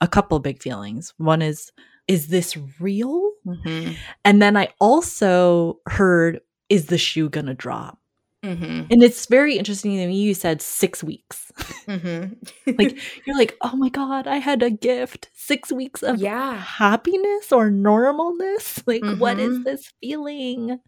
a 0.00 0.08
couple 0.08 0.38
big 0.40 0.60
feelings. 0.60 1.14
One 1.16 1.40
is, 1.40 1.72
is 2.06 2.26
this 2.26 2.56
real? 2.80 3.30
Mhm. 3.46 3.96
And 4.24 4.42
then 4.42 4.56
I 4.56 4.68
also 4.80 5.78
heard, 5.86 6.40
is 6.68 6.86
the 6.86 6.98
shoe 6.98 7.30
going 7.30 7.46
to 7.46 7.54
drop? 7.54 7.98
Mhm. 8.44 8.86
And 8.90 9.02
it's 9.02 9.26
very 9.26 9.58
interesting 9.58 9.96
to 9.96 10.06
me. 10.06 10.22
You 10.22 10.32
said 10.34 10.62
six 10.62 11.02
weeks. 11.02 11.50
Mhm. 11.88 12.36
like, 12.78 12.98
you're 13.26 13.36
like, 13.36 13.56
oh 13.62 13.74
my 13.76 13.88
God, 13.88 14.26
I 14.26 14.36
had 14.36 14.62
a 14.62 14.70
gift. 14.70 15.28
Six 15.34 15.72
weeks 15.72 16.02
of 16.02 16.20
yeah. 16.20 16.56
happiness 16.56 17.50
or 17.52 17.70
normalness. 17.70 18.82
Like, 18.86 19.02
what 19.18 19.38
is 19.40 19.58
Mhm. 19.58 19.64
this 19.64 19.92
feeling? 20.00 20.78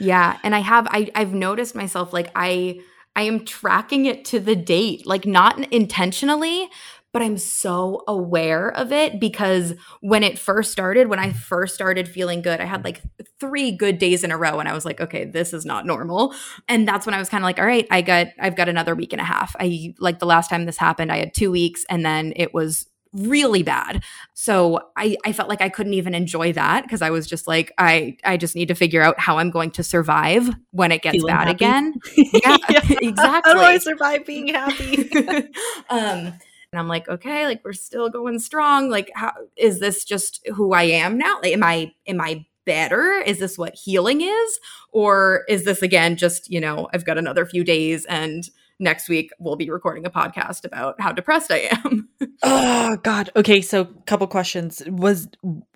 Yeah, 0.00 0.38
and 0.44 0.54
I 0.54 0.60
have 0.60 0.86
I 0.90 1.10
I've 1.14 1.34
noticed 1.34 1.74
myself 1.74 2.12
like 2.12 2.30
I 2.36 2.80
I 3.16 3.22
am 3.22 3.44
tracking 3.44 4.06
it 4.06 4.24
to 4.26 4.40
the 4.40 4.54
date, 4.56 5.06
like 5.06 5.26
not 5.26 5.72
intentionally, 5.72 6.68
but 7.12 7.22
I'm 7.22 7.38
so 7.38 8.02
aware 8.06 8.70
of 8.70 8.92
it 8.92 9.18
because 9.18 9.74
when 10.00 10.22
it 10.22 10.38
first 10.38 10.70
started, 10.72 11.08
when 11.08 11.18
I 11.18 11.32
first 11.32 11.74
started 11.74 12.08
feeling 12.08 12.42
good, 12.42 12.60
I 12.60 12.64
had 12.64 12.84
like 12.84 13.00
3 13.40 13.72
good 13.72 13.98
days 13.98 14.24
in 14.24 14.30
a 14.30 14.36
row 14.36 14.60
and 14.60 14.68
I 14.68 14.74
was 14.74 14.84
like, 14.84 15.00
okay, 15.00 15.24
this 15.24 15.52
is 15.52 15.64
not 15.64 15.86
normal. 15.86 16.34
And 16.68 16.86
that's 16.86 17.06
when 17.06 17.14
I 17.14 17.18
was 17.18 17.28
kind 17.28 17.42
of 17.42 17.46
like, 17.46 17.58
all 17.58 17.66
right, 17.66 17.86
I 17.90 18.02
got 18.02 18.28
I've 18.38 18.56
got 18.56 18.68
another 18.68 18.94
week 18.94 19.12
and 19.12 19.20
a 19.20 19.24
half. 19.24 19.56
I 19.58 19.94
like 19.98 20.18
the 20.18 20.26
last 20.26 20.50
time 20.50 20.66
this 20.66 20.76
happened, 20.76 21.10
I 21.10 21.18
had 21.18 21.34
2 21.34 21.50
weeks 21.50 21.84
and 21.88 22.04
then 22.04 22.32
it 22.36 22.52
was 22.52 22.86
really 23.12 23.62
bad. 23.62 24.04
So 24.34 24.80
I, 24.96 25.16
I 25.24 25.32
felt 25.32 25.48
like 25.48 25.62
I 25.62 25.68
couldn't 25.68 25.94
even 25.94 26.14
enjoy 26.14 26.52
that 26.52 26.82
because 26.82 27.02
I 27.02 27.10
was 27.10 27.26
just 27.26 27.46
like, 27.46 27.72
I, 27.78 28.16
I 28.24 28.36
just 28.36 28.54
need 28.54 28.68
to 28.68 28.74
figure 28.74 29.02
out 29.02 29.18
how 29.18 29.38
I'm 29.38 29.50
going 29.50 29.70
to 29.72 29.82
survive 29.82 30.48
when 30.72 30.92
it 30.92 31.02
gets 31.02 31.16
Feeling 31.16 31.34
bad 31.34 31.48
happy? 31.48 31.50
again. 31.50 31.94
Yeah, 32.16 32.56
exactly. 33.00 33.52
How 33.52 33.54
do 33.54 33.60
I 33.60 33.78
survive 33.78 34.26
being 34.26 34.48
happy? 34.48 35.10
um, 35.90 36.34
and 36.72 36.80
I'm 36.80 36.88
like, 36.88 37.08
okay, 37.08 37.46
like 37.46 37.62
we're 37.64 37.72
still 37.72 38.10
going 38.10 38.38
strong. 38.38 38.90
Like, 38.90 39.10
how 39.14 39.32
is 39.56 39.80
this 39.80 40.04
just 40.04 40.46
who 40.54 40.72
I 40.72 40.82
am 40.84 41.16
now? 41.16 41.38
Like, 41.42 41.52
am 41.52 41.64
I 41.64 41.92
am 42.06 42.20
I 42.20 42.46
better? 42.64 43.12
Is 43.24 43.38
this 43.38 43.56
what 43.56 43.74
healing 43.74 44.20
is, 44.20 44.60
or 44.92 45.44
is 45.48 45.64
this 45.64 45.82
again 45.82 46.16
just 46.16 46.50
you 46.50 46.60
know 46.60 46.88
I've 46.92 47.04
got 47.04 47.18
another 47.18 47.46
few 47.46 47.64
days 47.64 48.04
and 48.06 48.48
next 48.80 49.08
week 49.08 49.30
we'll 49.40 49.56
be 49.56 49.70
recording 49.70 50.06
a 50.06 50.10
podcast 50.10 50.64
about 50.64 51.00
how 51.00 51.10
depressed 51.10 51.50
I 51.50 51.68
am. 51.84 52.08
oh 52.44 52.96
god 53.02 53.28
okay 53.34 53.60
so 53.60 53.80
a 53.80 54.02
couple 54.06 54.26
questions 54.28 54.80
was 54.86 55.26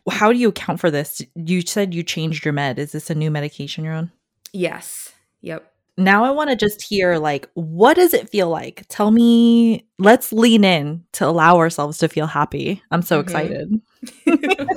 how 0.08 0.32
do 0.32 0.38
you 0.38 0.50
account 0.50 0.78
for 0.78 0.88
this 0.88 1.20
you 1.34 1.62
said 1.62 1.92
you 1.92 2.04
changed 2.04 2.44
your 2.44 2.52
med 2.52 2.78
is 2.78 2.92
this 2.92 3.10
a 3.10 3.14
new 3.16 3.28
medication 3.28 3.82
you're 3.82 3.94
on 3.94 4.12
yes. 4.52 5.12
Yep. 5.40 5.71
Now 5.98 6.24
i 6.24 6.30
want 6.30 6.48
to 6.50 6.56
just 6.56 6.80
hear 6.82 7.18
like 7.18 7.48
what 7.54 7.94
does 7.94 8.14
it 8.14 8.28
feel 8.30 8.48
like 8.48 8.84
tell 8.88 9.10
me 9.10 9.86
let's 9.98 10.32
lean 10.32 10.64
in 10.64 11.04
to 11.12 11.26
allow 11.26 11.56
ourselves 11.58 11.98
to 11.98 12.08
feel 12.08 12.26
happy 12.26 12.82
i'm 12.90 13.02
so 13.02 13.18
Mhm. 13.18 13.22
excited 13.22 13.80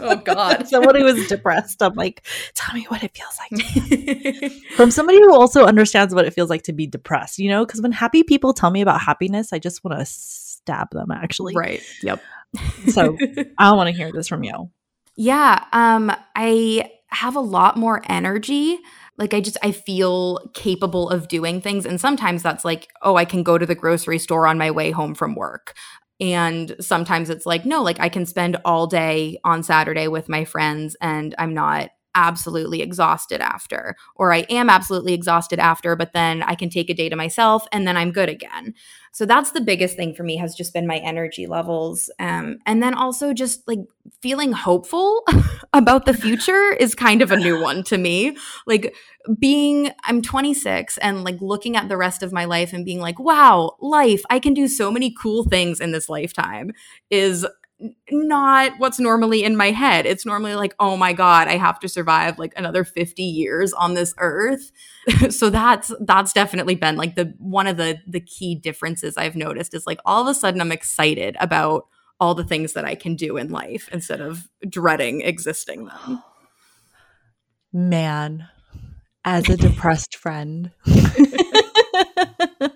oh 0.02 0.18
God. 0.18 0.68
somebody 0.68 1.02
was 1.04 1.26
depressed 1.28 1.82
i'm 1.82 1.94
like 1.96 2.26
tell 2.54 2.76
me 2.76 2.84
what 2.90 3.02
it 3.04 3.12
feels 3.16 3.40
like 3.40 4.52
from 4.76 4.92
somebody 4.92 5.20
who 5.20 5.34
also 5.34 5.66
understands 5.66 6.14
what 6.14 6.26
it 6.26 6.34
feels 6.34 6.50
like 6.50 6.64
to 6.64 6.74
be 6.74 6.86
depressed 6.86 7.40
you 7.40 7.50
know 7.50 7.66
because 7.66 7.82
when 7.82 7.92
happy 7.92 8.22
people 8.24 8.54
tell 8.54 8.70
me 8.72 8.82
about 8.82 9.02
happiness 9.02 9.54
i 9.54 9.58
just 9.60 9.84
want 9.84 9.98
to 9.98 10.06
stab 10.06 10.90
them 10.92 11.12
actually 11.12 11.56
right. 11.56 11.82
Yep. 12.04 12.22
so 12.90 13.18
i 13.58 13.72
want 13.74 13.88
to 13.90 13.96
hear 13.96 14.12
this 14.12 14.28
from 14.28 14.44
you 14.44 14.70
Yeah, 15.16 15.64
um 15.72 16.12
I 16.36 16.92
have 17.08 17.36
a 17.38 17.40
lot 17.40 17.78
more 17.78 18.02
energy. 18.10 18.78
Like 19.18 19.34
I 19.34 19.40
just 19.40 19.58
I 19.64 19.72
feel 19.72 20.40
capable 20.54 21.10
of 21.10 21.28
doing 21.28 21.62
things 21.62 21.86
and 21.86 22.00
sometimes 22.00 22.44
that's 22.44 22.66
like, 22.66 22.90
oh, 23.02 23.16
I 23.16 23.26
can 23.26 23.44
go 23.44 23.58
to 23.58 23.66
the 23.66 23.76
grocery 23.76 24.20
store 24.20 24.48
on 24.48 24.58
my 24.58 24.72
way 24.72 24.92
home 24.92 25.16
from 25.16 25.36
work. 25.36 25.74
And 26.20 26.76
sometimes 26.80 27.30
it's 27.30 27.46
like, 27.46 27.66
no, 27.66 27.82
like 27.84 28.00
I 28.00 28.10
can 28.10 28.26
spend 28.26 28.58
all 28.66 28.88
day 28.88 29.40
on 29.44 29.64
Saturday 29.64 30.08
with 30.08 30.30
my 30.30 30.46
friends 30.46 30.96
and 31.02 31.36
I'm 31.38 31.54
not 31.54 31.90
absolutely 32.16 32.82
exhausted 32.82 33.42
after, 33.42 33.96
or 34.16 34.34
I 34.34 34.40
am 34.50 34.70
absolutely 34.70 35.14
exhausted 35.14 35.60
after, 35.60 35.96
but 35.96 36.14
then 36.14 36.42
I 36.44 36.56
can 36.56 36.70
take 36.70 36.90
a 36.90 36.94
day 36.94 37.10
to 37.10 37.16
myself 37.16 37.68
and 37.72 37.88
then 37.88 37.98
I'm 37.98 38.12
good 38.12 38.30
again. 38.30 38.74
So 39.12 39.26
that's 39.26 39.52
the 39.52 39.62
biggest 39.62 39.96
thing 39.96 40.14
for 40.14 40.24
me 40.24 40.36
has 40.38 40.56
just 40.56 40.74
been 40.74 40.86
my 40.86 40.98
energy 40.98 41.48
levels. 41.48 42.10
Um, 42.20 42.58
and 42.66 42.84
then 42.84 42.94
also 42.94 43.34
just 43.34 43.66
like 43.66 43.80
feeling 44.22 44.52
hopeful 44.52 45.24
about 45.74 46.06
the 46.06 46.14
future 46.14 46.74
is 46.74 46.96
kind 46.96 47.22
of 47.22 47.32
a 47.32 47.38
new 47.38 47.62
one 47.62 47.84
to 47.84 47.98
me. 47.98 48.36
Like 48.68 48.94
being, 49.40 49.92
I'm 50.04 50.22
26 50.22 50.98
and 50.98 51.24
like 51.24 51.40
looking 51.40 51.78
at 51.78 51.88
the 51.88 51.96
rest 51.96 52.24
of 52.24 52.34
my 52.34 52.44
life 52.44 52.74
and 52.74 52.84
being 52.84 53.00
like, 53.00 53.18
wow, 53.18 53.78
life, 53.80 54.22
I 54.30 54.40
can 54.40 54.54
do 54.54 54.68
so 54.68 54.92
many 54.92 55.16
cool 55.22 55.46
things 55.46 55.80
in 55.80 55.94
this 55.94 56.10
lifetime 56.10 56.74
is 57.10 57.48
not 58.10 58.74
what's 58.78 59.00
normally 59.00 59.44
in 59.44 59.58
my 59.58 59.72
head. 59.72 60.06
It's 60.06 60.26
normally 60.26 60.56
like, 60.56 60.74
oh 60.80 60.96
my 60.96 61.14
god, 61.14 61.48
I 61.48 61.58
have 61.58 61.80
to 61.82 61.90
survive 61.90 62.40
like 62.40 62.54
another 62.56 62.84
50 62.84 63.22
years 63.22 63.74
on 63.74 63.94
this 63.94 64.14
earth. 64.18 64.72
so 65.30 65.50
that's 65.50 65.92
that's 66.02 66.34
definitely 66.34 66.76
been 66.76 66.96
like 66.96 67.16
the 67.16 67.34
one 67.38 67.68
of 67.68 67.78
the 67.78 68.00
the 68.08 68.22
key 68.22 68.56
differences 68.56 69.18
I've 69.18 69.36
noticed 69.36 69.74
is 69.74 69.86
like 69.86 70.00
all 70.06 70.22
of 70.22 70.28
a 70.28 70.34
sudden 70.34 70.62
I'm 70.62 70.72
excited 70.72 71.36
about 71.40 71.88
all 72.20 72.34
the 72.34 72.46
things 72.46 72.74
that 72.74 72.86
I 72.86 72.96
can 72.96 73.16
do 73.16 73.36
in 73.38 73.50
life 73.50 73.90
instead 73.92 74.22
of 74.22 74.48
dreading 74.68 75.22
existing 75.22 75.86
them. 75.86 76.24
Man, 77.74 78.48
as 79.26 79.50
a 79.50 79.58
depressed 79.58 80.16
friend. 80.16 80.72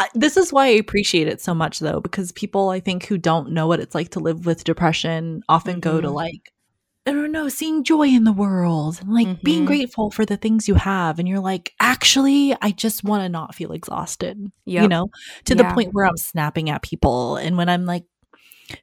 I, 0.00 0.08
this 0.14 0.38
is 0.38 0.50
why 0.50 0.64
I 0.64 0.70
appreciate 0.70 1.28
it 1.28 1.42
so 1.42 1.54
much, 1.54 1.78
though, 1.78 2.00
because 2.00 2.32
people 2.32 2.70
I 2.70 2.80
think 2.80 3.04
who 3.04 3.18
don't 3.18 3.50
know 3.50 3.66
what 3.66 3.80
it's 3.80 3.94
like 3.94 4.08
to 4.10 4.20
live 4.20 4.46
with 4.46 4.64
depression 4.64 5.42
often 5.46 5.74
mm-hmm. 5.74 5.80
go 5.80 6.00
to 6.00 6.06
mm-hmm. 6.06 6.16
like, 6.16 6.52
I 7.04 7.12
don't 7.12 7.32
know, 7.32 7.50
seeing 7.50 7.84
joy 7.84 8.08
in 8.08 8.24
the 8.24 8.32
world 8.32 8.98
and 9.02 9.12
like 9.12 9.26
mm-hmm. 9.26 9.44
being 9.44 9.64
grateful 9.66 10.10
for 10.10 10.24
the 10.24 10.38
things 10.38 10.68
you 10.68 10.74
have. 10.74 11.18
And 11.18 11.28
you're 11.28 11.40
like, 11.40 11.74
actually, 11.80 12.56
I 12.62 12.70
just 12.70 13.04
want 13.04 13.24
to 13.24 13.28
not 13.28 13.54
feel 13.54 13.72
exhausted, 13.72 14.50
yep. 14.64 14.82
you 14.82 14.88
know, 14.88 15.08
to 15.44 15.54
yeah. 15.54 15.62
the 15.62 15.74
point 15.74 15.92
where 15.92 16.06
I'm 16.06 16.16
snapping 16.16 16.70
at 16.70 16.80
people. 16.80 17.36
And 17.36 17.58
when 17.58 17.68
I'm 17.68 17.84
like, 17.84 18.04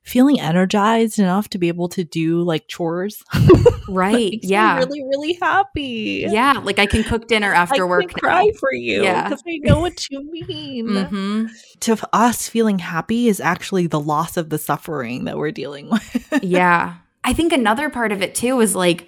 feeling 0.03 0.39
energized 0.39 1.19
enough 1.19 1.49
to 1.49 1.57
be 1.57 1.67
able 1.67 1.89
to 1.89 2.03
do 2.03 2.41
like 2.41 2.67
chores. 2.67 3.23
right. 3.89 4.39
yeah. 4.41 4.77
really, 4.77 5.03
really 5.03 5.33
happy. 5.33 6.25
Yeah. 6.27 6.53
Like 6.63 6.79
I 6.79 6.85
can 6.85 7.03
cook 7.03 7.27
dinner 7.27 7.53
after 7.53 7.85
I 7.85 7.87
work. 7.87 8.13
cry 8.13 8.45
now. 8.45 8.51
for 8.59 8.73
you. 8.73 9.03
Yeah. 9.03 9.29
Because 9.29 9.43
I 9.47 9.57
know 9.63 9.79
what 9.79 10.09
you 10.09 10.29
mean. 10.31 10.87
mm-hmm. 10.87 11.45
To 11.81 12.09
us, 12.13 12.47
feeling 12.47 12.79
happy 12.79 13.27
is 13.27 13.39
actually 13.39 13.87
the 13.87 13.99
loss 13.99 14.37
of 14.37 14.49
the 14.49 14.57
suffering 14.57 15.25
that 15.25 15.37
we're 15.37 15.51
dealing 15.51 15.89
with. 15.91 16.39
yeah. 16.43 16.95
I 17.23 17.33
think 17.33 17.51
another 17.51 17.89
part 17.89 18.11
of 18.11 18.21
it 18.21 18.35
too 18.35 18.59
is 18.61 18.75
like, 18.75 19.07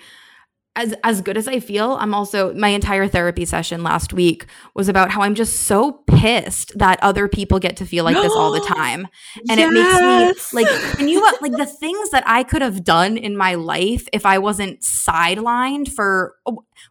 as 0.75 0.93
as 1.03 1.21
good 1.21 1.37
as 1.37 1.47
I 1.47 1.59
feel, 1.59 1.93
I'm 1.93 2.13
also 2.13 2.53
my 2.53 2.69
entire 2.69 3.07
therapy 3.07 3.43
session 3.43 3.83
last 3.83 4.13
week 4.13 4.45
was 4.75 4.87
about 4.87 5.09
how 5.11 5.21
I'm 5.21 5.35
just 5.35 5.61
so 5.61 5.91
pissed 6.07 6.77
that 6.77 6.99
other 7.01 7.27
people 7.27 7.59
get 7.59 7.77
to 7.77 7.85
feel 7.85 8.03
like 8.05 8.15
this 8.15 8.31
all 8.31 8.51
the 8.51 8.59
time. 8.67 9.07
And 9.49 9.59
yes. 9.59 9.69
it 9.69 9.73
makes 9.73 10.53
me 10.53 10.61
like 10.61 10.99
and 10.99 11.09
you 11.09 11.25
uh, 11.25 11.31
like 11.41 11.51
the 11.53 11.65
things 11.79 12.11
that 12.11 12.23
I 12.25 12.43
could 12.43 12.61
have 12.61 12.83
done 12.83 13.17
in 13.17 13.35
my 13.35 13.55
life 13.55 14.07
if 14.13 14.25
I 14.25 14.37
wasn't 14.37 14.81
sidelined 14.81 15.89
for 15.89 16.35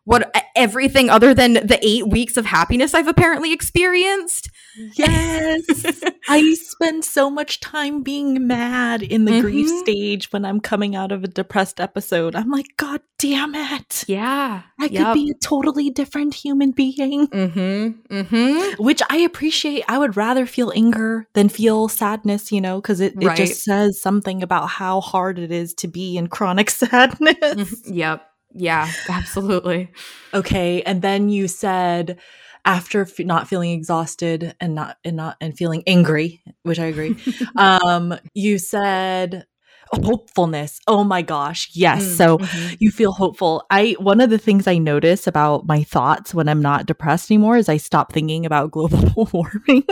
what 0.04 0.35
everything 0.54 1.08
other 1.08 1.32
than 1.32 1.54
the 1.54 1.78
8 1.80 2.08
weeks 2.08 2.37
of 2.37 2.47
happiness 2.47 2.94
I've 2.94 3.08
apparently 3.08 3.52
experienced. 3.52 4.50
Yes. 4.94 6.02
I 6.28 6.54
spend 6.54 7.04
so 7.04 7.30
much 7.30 7.61
time 7.61 8.02
being 8.02 8.47
mad 8.47 9.02
in 9.02 9.25
the 9.25 9.32
mm-hmm. 9.32 9.40
grief 9.40 9.68
stage 9.80 10.32
when 10.32 10.44
I'm 10.44 10.61
coming 10.61 10.94
out 10.94 11.12
of 11.12 11.25
a 11.25 11.28
depressed 11.28 11.80
episode. 11.80 12.37
I'm 12.37 12.50
like, 12.50 12.76
God 12.76 13.00
damn 13.18 13.54
it. 13.54 14.04
Yeah. 14.06 14.62
I 14.78 14.85
yep. 14.87 15.06
could 15.06 15.14
be 15.14 15.30
a 15.30 15.38
totally 15.42 15.90
different 15.90 16.35
human 16.35 16.70
being. 16.70 17.28
Mm-hmm. 17.28 18.14
Mm-hmm. 18.14 18.82
Which 18.82 19.02
I 19.11 19.18
appreciate. 19.18 19.85
I 19.88 19.99
would 19.99 20.16
rather 20.16 20.47
feel 20.47 20.73
anger 20.75 21.26
than 21.35 21.49
feel 21.49 21.88
sadness, 21.88 22.52
you 22.52 22.61
know, 22.61 22.80
because 22.80 23.00
it, 23.00 23.14
it 23.20 23.26
right. 23.26 23.37
just 23.37 23.64
says 23.64 24.00
something 24.00 24.42
about 24.42 24.68
how 24.68 25.00
hard 25.00 25.38
it 25.38 25.50
is 25.50 25.75
to 25.75 25.88
be 25.88 26.16
in 26.16 26.28
chronic 26.28 26.70
sadness. 26.70 27.37
Mm-hmm. 27.40 27.94
Yep. 27.94 28.25
Yeah, 28.54 28.90
absolutely. 29.08 29.90
okay. 30.35 30.82
And 30.82 31.02
then 31.02 31.28
you 31.28 31.49
said, 31.49 32.18
after 32.65 33.03
f- 33.03 33.19
not 33.21 33.49
feeling 33.49 33.73
exhausted 33.73 34.55
and 34.61 34.75
not 34.75 34.99
and 35.05 35.17
not 35.17 35.37
and 35.41 35.57
feeling 35.57 35.83
angry, 35.87 36.43
which 36.62 36.79
I 36.79 36.87
agree. 36.87 37.17
um, 37.57 38.15
you 38.35 38.59
said 38.59 39.47
hopefulness. 39.93 40.81
Oh 40.87 41.05
my 41.05 41.23
gosh. 41.23 41.71
Yes. 41.73 42.05
Mm, 42.05 42.17
so 42.17 42.38
mm-hmm. 42.38 42.75
you 42.79 42.91
feel 42.91 43.12
hopeful. 43.12 43.65
I 43.71 43.97
one 43.99 44.21
of 44.21 44.31
the 44.31 44.38
things 44.38 44.67
I 44.67 44.79
notice 44.79 45.27
about 45.27 45.67
my 45.67 45.83
thoughts 45.83 46.35
when 46.35 46.49
I'm 46.49 46.62
not 46.62 46.87
depressed 46.87 47.31
anymore 47.31 47.57
is 47.57 47.69
I 47.69 47.77
stop 47.77 48.12
thinking 48.12 48.47
about 48.47 48.71
global 48.73 49.29
warming. 49.33 49.85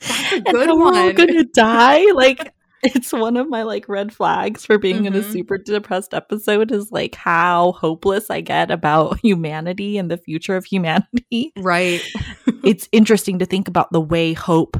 That's 0.00 0.32
a 0.32 0.40
good 0.40 0.70
one. 0.78 0.94
I'm 0.94 1.14
gonna 1.14 1.44
die. 1.44 2.04
Like 2.12 2.54
it's 2.82 3.12
one 3.12 3.36
of 3.36 3.48
my 3.48 3.62
like 3.62 3.88
red 3.88 4.12
flags 4.12 4.64
for 4.64 4.78
being 4.78 4.98
mm-hmm. 4.98 5.06
in 5.06 5.16
a 5.16 5.20
mm-hmm. 5.20 5.32
super 5.32 5.58
depressed 5.58 6.14
episode 6.14 6.72
is 6.72 6.92
like 6.92 7.14
how 7.14 7.72
hopeless 7.72 8.30
I 8.30 8.40
get 8.40 8.70
about 8.70 9.18
humanity 9.22 9.98
and 9.98 10.10
the 10.10 10.18
future 10.18 10.56
of 10.56 10.64
humanity. 10.64 11.52
Right. 11.56 12.02
it's 12.64 12.88
interesting 12.92 13.38
to 13.40 13.46
think 13.46 13.68
about 13.68 13.92
the 13.92 14.00
way 14.00 14.32
hope 14.32 14.76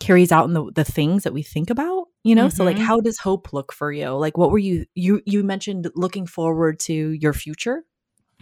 carries 0.00 0.30
out 0.30 0.46
in 0.46 0.54
the, 0.54 0.70
the 0.74 0.84
things 0.84 1.24
that 1.24 1.32
we 1.32 1.42
think 1.42 1.70
about, 1.70 2.06
you 2.22 2.34
know? 2.34 2.46
Mm-hmm. 2.46 2.56
So 2.56 2.64
like 2.64 2.76
mm-hmm. 2.76 2.84
how 2.84 3.00
does 3.00 3.18
hope 3.18 3.52
look 3.52 3.72
for 3.72 3.92
you? 3.92 4.10
Like 4.10 4.36
what 4.36 4.50
were 4.50 4.58
you 4.58 4.86
you 4.94 5.20
you 5.26 5.42
mentioned 5.42 5.90
looking 5.94 6.26
forward 6.26 6.78
to 6.80 6.92
your 6.92 7.32
future? 7.32 7.84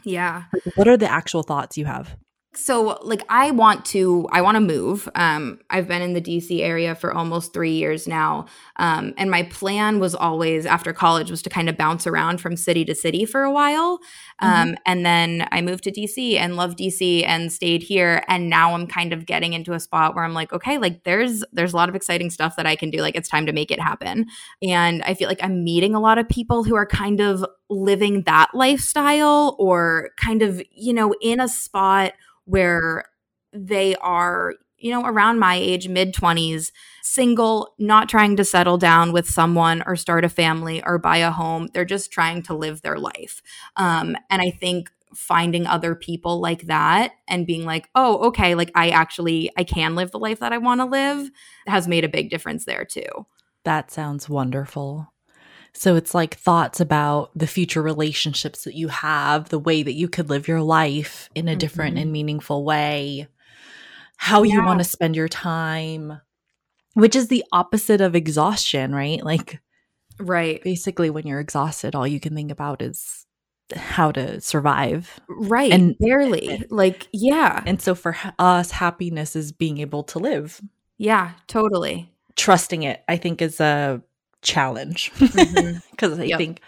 Yeah. 0.04 0.44
What 0.76 0.86
are 0.86 0.96
the 0.96 1.10
actual 1.10 1.42
thoughts 1.42 1.76
you 1.76 1.84
have? 1.86 2.16
So 2.56 2.98
like 3.02 3.22
i 3.28 3.50
want 3.50 3.84
to 3.84 4.26
i 4.32 4.40
want 4.40 4.56
to 4.56 4.60
move. 4.60 5.08
Um 5.14 5.60
i've 5.70 5.88
been 5.88 6.02
in 6.02 6.14
the 6.14 6.20
dc 6.20 6.60
area 6.60 6.94
for 6.94 7.12
almost 7.12 7.52
three 7.52 7.72
years 7.72 8.06
now. 8.06 8.46
Um 8.76 9.14
and 9.16 9.30
my 9.30 9.44
plan 9.44 10.00
was 10.00 10.14
always 10.14 10.66
after 10.66 10.92
college 10.92 11.30
was 11.30 11.42
to 11.42 11.50
kind 11.50 11.68
of 11.68 11.76
bounce 11.76 12.06
around 12.06 12.40
from 12.40 12.56
city 12.56 12.84
to 12.86 12.94
city 12.94 13.24
for 13.24 13.42
a 13.42 13.52
while. 13.52 13.98
Um 14.40 14.50
mm-hmm. 14.50 14.74
and 14.86 15.06
then 15.06 15.48
i 15.52 15.60
moved 15.60 15.84
to 15.84 15.92
dc 15.92 16.36
and 16.36 16.56
loved 16.56 16.78
dc 16.78 17.24
and 17.26 17.52
stayed 17.52 17.82
here. 17.82 18.22
And 18.28 18.48
now 18.48 18.74
i'm 18.74 18.86
kind 18.86 19.12
of 19.12 19.26
getting 19.26 19.52
into 19.52 19.72
a 19.72 19.80
spot 19.80 20.14
where 20.14 20.24
i'm 20.24 20.34
like 20.34 20.52
okay 20.52 20.78
like 20.78 21.04
there's 21.04 21.44
there's 21.52 21.72
a 21.72 21.76
lot 21.76 21.88
of 21.88 21.94
exciting 21.94 22.30
stuff 22.30 22.56
that 22.56 22.66
i 22.66 22.76
can 22.76 22.90
do. 22.90 22.98
Like 22.98 23.16
it's 23.16 23.28
time 23.28 23.46
to 23.46 23.52
make 23.52 23.70
it 23.70 23.80
happen. 23.80 24.26
And 24.62 25.02
i 25.02 25.14
feel 25.14 25.28
like 25.28 25.42
i'm 25.42 25.64
meeting 25.64 25.94
a 25.94 26.00
lot 26.00 26.18
of 26.18 26.28
people 26.28 26.64
who 26.64 26.74
are 26.74 26.86
kind 26.86 27.20
of 27.20 27.44
living 27.68 28.22
that 28.22 28.48
lifestyle 28.54 29.56
or 29.58 30.10
kind 30.16 30.42
of 30.42 30.62
you 30.70 30.92
know 30.92 31.14
in 31.20 31.40
a 31.40 31.48
spot 31.48 32.12
where 32.44 33.04
they 33.52 33.96
are, 33.96 34.54
you 34.78 34.90
know, 34.90 35.04
around 35.04 35.38
my 35.38 35.54
age, 35.54 35.88
mid 35.88 36.14
20s, 36.14 36.70
single, 37.02 37.74
not 37.78 38.08
trying 38.08 38.36
to 38.36 38.44
settle 38.44 38.78
down 38.78 39.12
with 39.12 39.28
someone 39.28 39.82
or 39.86 39.96
start 39.96 40.24
a 40.24 40.28
family 40.28 40.82
or 40.84 40.98
buy 40.98 41.18
a 41.18 41.30
home. 41.30 41.68
They're 41.72 41.84
just 41.84 42.10
trying 42.10 42.42
to 42.44 42.54
live 42.54 42.82
their 42.82 42.98
life. 42.98 43.42
Um, 43.76 44.16
and 44.30 44.42
I 44.42 44.50
think 44.50 44.90
finding 45.14 45.66
other 45.66 45.94
people 45.94 46.40
like 46.40 46.66
that 46.66 47.12
and 47.26 47.46
being 47.46 47.64
like, 47.64 47.88
oh, 47.94 48.26
okay, 48.28 48.54
like 48.54 48.70
I 48.74 48.90
actually 48.90 49.50
I 49.56 49.64
can 49.64 49.94
live 49.94 50.10
the 50.10 50.18
life 50.18 50.40
that 50.40 50.52
I 50.52 50.58
want 50.58 50.80
to 50.80 50.84
live 50.84 51.30
has 51.66 51.88
made 51.88 52.04
a 52.04 52.08
big 52.08 52.28
difference 52.28 52.64
there 52.64 52.84
too. 52.84 53.26
That 53.64 53.90
sounds 53.90 54.28
wonderful. 54.28 55.12
So 55.78 55.94
it's 55.94 56.14
like 56.14 56.36
thoughts 56.36 56.80
about 56.80 57.30
the 57.36 57.46
future 57.46 57.82
relationships 57.82 58.64
that 58.64 58.74
you 58.74 58.88
have, 58.88 59.50
the 59.50 59.58
way 59.58 59.82
that 59.82 59.92
you 59.92 60.08
could 60.08 60.30
live 60.30 60.48
your 60.48 60.62
life 60.62 61.28
in 61.34 61.48
a 61.48 61.50
mm-hmm. 61.50 61.58
different 61.58 61.98
and 61.98 62.10
meaningful 62.10 62.64
way, 62.64 63.28
how 64.16 64.42
yeah. 64.42 64.54
you 64.54 64.64
want 64.64 64.78
to 64.80 64.84
spend 64.84 65.14
your 65.14 65.28
time, 65.28 66.18
which 66.94 67.14
is 67.14 67.28
the 67.28 67.44
opposite 67.52 68.00
of 68.00 68.16
exhaustion, 68.16 68.94
right? 68.94 69.22
Like, 69.22 69.60
right. 70.18 70.62
Basically, 70.64 71.10
when 71.10 71.26
you're 71.26 71.40
exhausted, 71.40 71.94
all 71.94 72.06
you 72.06 72.20
can 72.20 72.34
think 72.34 72.50
about 72.50 72.80
is 72.80 73.26
how 73.74 74.12
to 74.12 74.40
survive. 74.40 75.20
Right. 75.28 75.72
And 75.72 75.94
barely. 75.98 76.64
Like, 76.70 77.06
yeah. 77.12 77.62
And 77.66 77.82
so 77.82 77.94
for 77.94 78.16
us, 78.38 78.70
happiness 78.70 79.36
is 79.36 79.52
being 79.52 79.78
able 79.78 80.04
to 80.04 80.18
live. 80.18 80.62
Yeah, 80.96 81.32
totally. 81.48 82.10
Trusting 82.34 82.82
it, 82.82 83.04
I 83.06 83.18
think, 83.18 83.42
is 83.42 83.60
a 83.60 84.02
challenge 84.46 85.12
because 85.18 85.34
mm-hmm. 85.34 86.20
I 86.20 86.24
yep. 86.24 86.38
think 86.38 86.60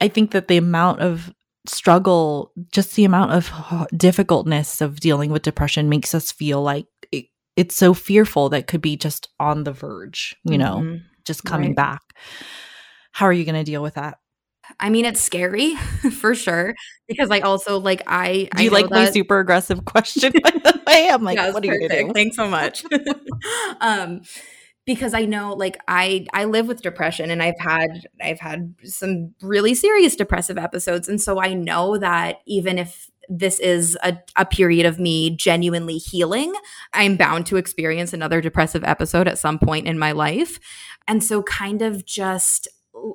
I 0.00 0.08
think 0.08 0.30
that 0.32 0.48
the 0.48 0.58
amount 0.58 1.00
of 1.00 1.32
struggle, 1.66 2.52
just 2.72 2.94
the 2.94 3.04
amount 3.04 3.32
of 3.32 3.88
difficultness 3.96 4.80
of 4.80 5.00
dealing 5.00 5.30
with 5.30 5.42
depression 5.42 5.88
makes 5.88 6.14
us 6.14 6.30
feel 6.30 6.62
like 6.62 6.86
it, 7.10 7.26
it's 7.56 7.74
so 7.74 7.94
fearful 7.94 8.48
that 8.50 8.66
could 8.66 8.80
be 8.80 8.96
just 8.96 9.28
on 9.40 9.64
the 9.64 9.72
verge, 9.72 10.36
you 10.44 10.58
know, 10.58 10.76
mm-hmm. 10.76 10.96
just 11.24 11.44
coming 11.44 11.70
Right. 11.70 11.76
back. 11.76 12.02
How 13.12 13.26
are 13.26 13.32
you 13.32 13.44
going 13.44 13.56
to 13.56 13.64
deal 13.64 13.82
with 13.82 13.94
that? 13.94 14.18
I 14.78 14.90
mean, 14.90 15.04
it's 15.04 15.20
scary 15.20 15.74
for 16.20 16.34
sure 16.34 16.74
because 17.08 17.30
I 17.30 17.40
also 17.40 17.80
like 17.80 18.02
I. 18.06 18.48
Do 18.54 18.62
you 18.62 18.70
I 18.70 18.74
like 18.82 18.90
my 18.90 19.10
super 19.10 19.40
aggressive 19.40 19.84
question? 19.86 20.32
by 20.42 20.50
the 20.50 20.80
way? 20.86 21.08
I'm 21.10 21.22
like, 21.24 21.36
Yes, 21.36 21.54
what 21.54 21.64
are 21.64 21.66
you 21.66 21.78
going 21.78 21.88
to 21.90 21.96
perfect. 21.96 22.08
do? 22.08 22.14
Thanks 22.14 22.36
so 22.36 22.48
much. 22.48 22.84
um, 23.80 24.22
because 24.88 25.12
I 25.12 25.26
know, 25.26 25.52
like, 25.52 25.78
I 25.86 26.26
I 26.32 26.46
live 26.46 26.66
with 26.66 26.80
depression, 26.82 27.30
and 27.30 27.42
I've 27.42 27.58
had 27.60 28.08
I've 28.22 28.40
had 28.40 28.74
some 28.84 29.34
really 29.42 29.74
serious 29.74 30.16
depressive 30.16 30.56
episodes, 30.58 31.08
and 31.08 31.20
so 31.20 31.40
I 31.40 31.52
know 31.52 31.98
that 31.98 32.40
even 32.46 32.78
if 32.78 33.10
this 33.28 33.60
is 33.60 33.98
a, 34.02 34.16
a 34.36 34.46
period 34.46 34.86
of 34.86 34.98
me 34.98 35.28
genuinely 35.36 35.98
healing, 35.98 36.54
I'm 36.94 37.18
bound 37.18 37.44
to 37.46 37.58
experience 37.58 38.14
another 38.14 38.40
depressive 38.40 38.82
episode 38.82 39.28
at 39.28 39.36
some 39.38 39.58
point 39.58 39.86
in 39.86 39.98
my 39.98 40.12
life, 40.12 40.58
and 41.06 41.22
so 41.22 41.42
kind 41.42 41.82
of 41.82 42.06
just 42.06 42.66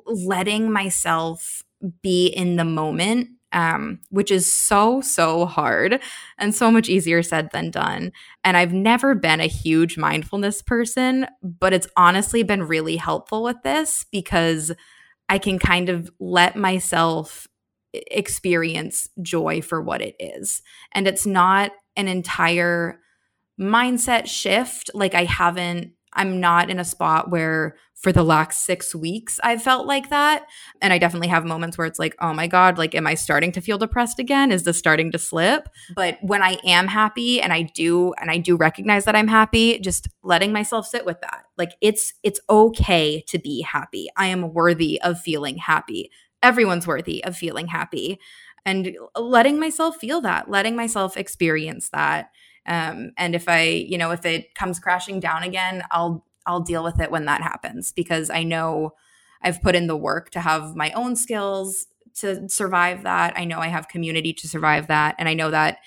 letting 0.06 0.72
myself 0.72 1.62
be 2.02 2.28
in 2.28 2.56
the 2.56 2.64
moment. 2.64 3.30
Um, 3.54 4.00
which 4.10 4.32
is 4.32 4.52
so, 4.52 5.00
so 5.00 5.46
hard 5.46 6.00
and 6.38 6.52
so 6.52 6.72
much 6.72 6.88
easier 6.88 7.22
said 7.22 7.50
than 7.52 7.70
done. 7.70 8.10
And 8.42 8.56
I've 8.56 8.72
never 8.72 9.14
been 9.14 9.40
a 9.40 9.46
huge 9.46 9.96
mindfulness 9.96 10.60
person, 10.60 11.28
but 11.40 11.72
it's 11.72 11.86
honestly 11.96 12.42
been 12.42 12.64
really 12.64 12.96
helpful 12.96 13.44
with 13.44 13.62
this 13.62 14.06
because 14.10 14.72
I 15.28 15.38
can 15.38 15.60
kind 15.60 15.88
of 15.88 16.10
let 16.18 16.56
myself 16.56 17.46
experience 17.92 19.08
joy 19.22 19.62
for 19.62 19.80
what 19.80 20.02
it 20.02 20.16
is. 20.18 20.60
And 20.92 21.06
it's 21.06 21.24
not 21.24 21.70
an 21.96 22.08
entire 22.08 22.98
mindset 23.60 24.26
shift. 24.26 24.90
Like 24.94 25.14
I 25.14 25.24
haven't, 25.24 25.92
I'm 26.12 26.40
not 26.40 26.70
in 26.70 26.80
a 26.80 26.84
spot 26.84 27.30
where 27.30 27.76
for 28.04 28.12
the 28.12 28.22
last 28.22 28.64
six 28.64 28.94
weeks 28.94 29.40
I've 29.42 29.62
felt 29.62 29.86
like 29.86 30.10
that. 30.10 30.46
And 30.82 30.92
I 30.92 30.98
definitely 30.98 31.28
have 31.28 31.44
moments 31.44 31.78
where 31.78 31.86
it's 31.86 31.98
like, 31.98 32.14
oh 32.20 32.34
my 32.34 32.46
God, 32.46 32.76
like, 32.76 32.94
am 32.94 33.06
I 33.06 33.14
starting 33.14 33.50
to 33.52 33.62
feel 33.62 33.78
depressed 33.78 34.18
again? 34.18 34.52
Is 34.52 34.64
this 34.64 34.78
starting 34.78 35.10
to 35.12 35.18
slip? 35.18 35.70
But 35.96 36.18
when 36.20 36.42
I 36.42 36.58
am 36.64 36.86
happy 36.86 37.40
and 37.40 37.50
I 37.50 37.62
do, 37.62 38.12
and 38.20 38.30
I 38.30 38.36
do 38.36 38.56
recognize 38.56 39.06
that 39.06 39.16
I'm 39.16 39.26
happy, 39.26 39.78
just 39.78 40.06
letting 40.22 40.52
myself 40.52 40.86
sit 40.86 41.06
with 41.06 41.20
that. 41.22 41.44
Like 41.56 41.72
it's, 41.80 42.12
it's 42.22 42.40
okay 42.50 43.22
to 43.28 43.38
be 43.38 43.62
happy. 43.62 44.08
I 44.18 44.26
am 44.26 44.52
worthy 44.52 45.00
of 45.00 45.18
feeling 45.18 45.56
happy. 45.56 46.10
Everyone's 46.42 46.86
worthy 46.86 47.24
of 47.24 47.36
feeling 47.36 47.68
happy. 47.68 48.20
And 48.66 48.96
letting 49.16 49.58
myself 49.58 49.96
feel 49.96 50.20
that, 50.20 50.50
letting 50.50 50.76
myself 50.76 51.16
experience 51.16 51.88
that. 51.94 52.30
Um, 52.66 53.12
and 53.16 53.34
if 53.34 53.48
I, 53.48 53.62
you 53.62 53.98
know, 53.98 54.10
if 54.10 54.26
it 54.26 54.54
comes 54.54 54.78
crashing 54.78 55.20
down 55.20 55.42
again, 55.42 55.84
I'll 55.90 56.26
I'll 56.46 56.60
deal 56.60 56.84
with 56.84 57.00
it 57.00 57.10
when 57.10 57.24
that 57.26 57.42
happens 57.42 57.92
because 57.92 58.30
I 58.30 58.42
know 58.42 58.94
I've 59.42 59.62
put 59.62 59.74
in 59.74 59.86
the 59.86 59.96
work 59.96 60.30
to 60.30 60.40
have 60.40 60.74
my 60.74 60.90
own 60.92 61.16
skills 61.16 61.86
to 62.16 62.48
survive 62.48 63.02
that. 63.02 63.34
I 63.36 63.44
know 63.44 63.58
I 63.58 63.68
have 63.68 63.88
community 63.88 64.32
to 64.32 64.48
survive 64.48 64.86
that. 64.88 65.16
And 65.18 65.28
I 65.28 65.34
know 65.34 65.50
that 65.50 65.78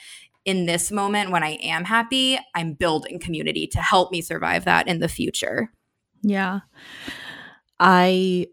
in 0.45 0.65
this 0.65 0.91
moment 0.91 1.31
when 1.31 1.43
I 1.43 1.57
am 1.61 1.85
happy, 1.85 2.39
I'm 2.55 2.73
building 2.73 3.19
community 3.19 3.67
to 3.67 3.79
help 3.79 4.11
me 4.11 4.21
survive 4.21 4.65
that 4.65 4.87
in 4.87 4.99
the 4.99 5.09
future. 5.09 5.71
Yeah. 6.21 6.61
I 7.79 8.47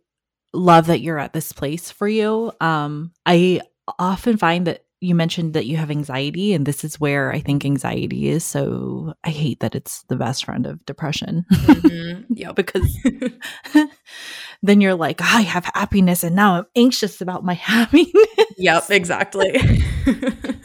love 0.52 0.86
that 0.86 1.00
you're 1.00 1.18
at 1.18 1.32
this 1.32 1.52
place 1.52 1.90
for 1.90 2.08
you. 2.08 2.52
Um, 2.60 3.12
I 3.26 3.60
often 3.98 4.36
find 4.36 4.66
that 4.66 4.83
you 5.04 5.14
mentioned 5.14 5.52
that 5.52 5.66
you 5.66 5.76
have 5.76 5.90
anxiety, 5.90 6.54
and 6.54 6.64
this 6.64 6.82
is 6.82 6.98
where 6.98 7.30
I 7.30 7.40
think 7.40 7.64
anxiety 7.64 8.28
is. 8.28 8.42
So 8.42 9.14
I 9.22 9.30
hate 9.30 9.60
that 9.60 9.74
it's 9.74 10.02
the 10.04 10.16
best 10.16 10.44
friend 10.44 10.66
of 10.66 10.84
depression 10.86 11.44
mm-hmm. 11.52 12.22
Yeah, 12.34 12.52
because 12.52 12.98
then 14.62 14.80
you're 14.80 14.94
like, 14.94 15.20
I 15.20 15.42
have 15.42 15.70
happiness, 15.74 16.24
and 16.24 16.34
now 16.34 16.54
I'm 16.54 16.66
anxious 16.74 17.20
about 17.20 17.44
my 17.44 17.54
happiness. 17.54 18.12
Yep, 18.56 18.90
exactly. 18.90 19.60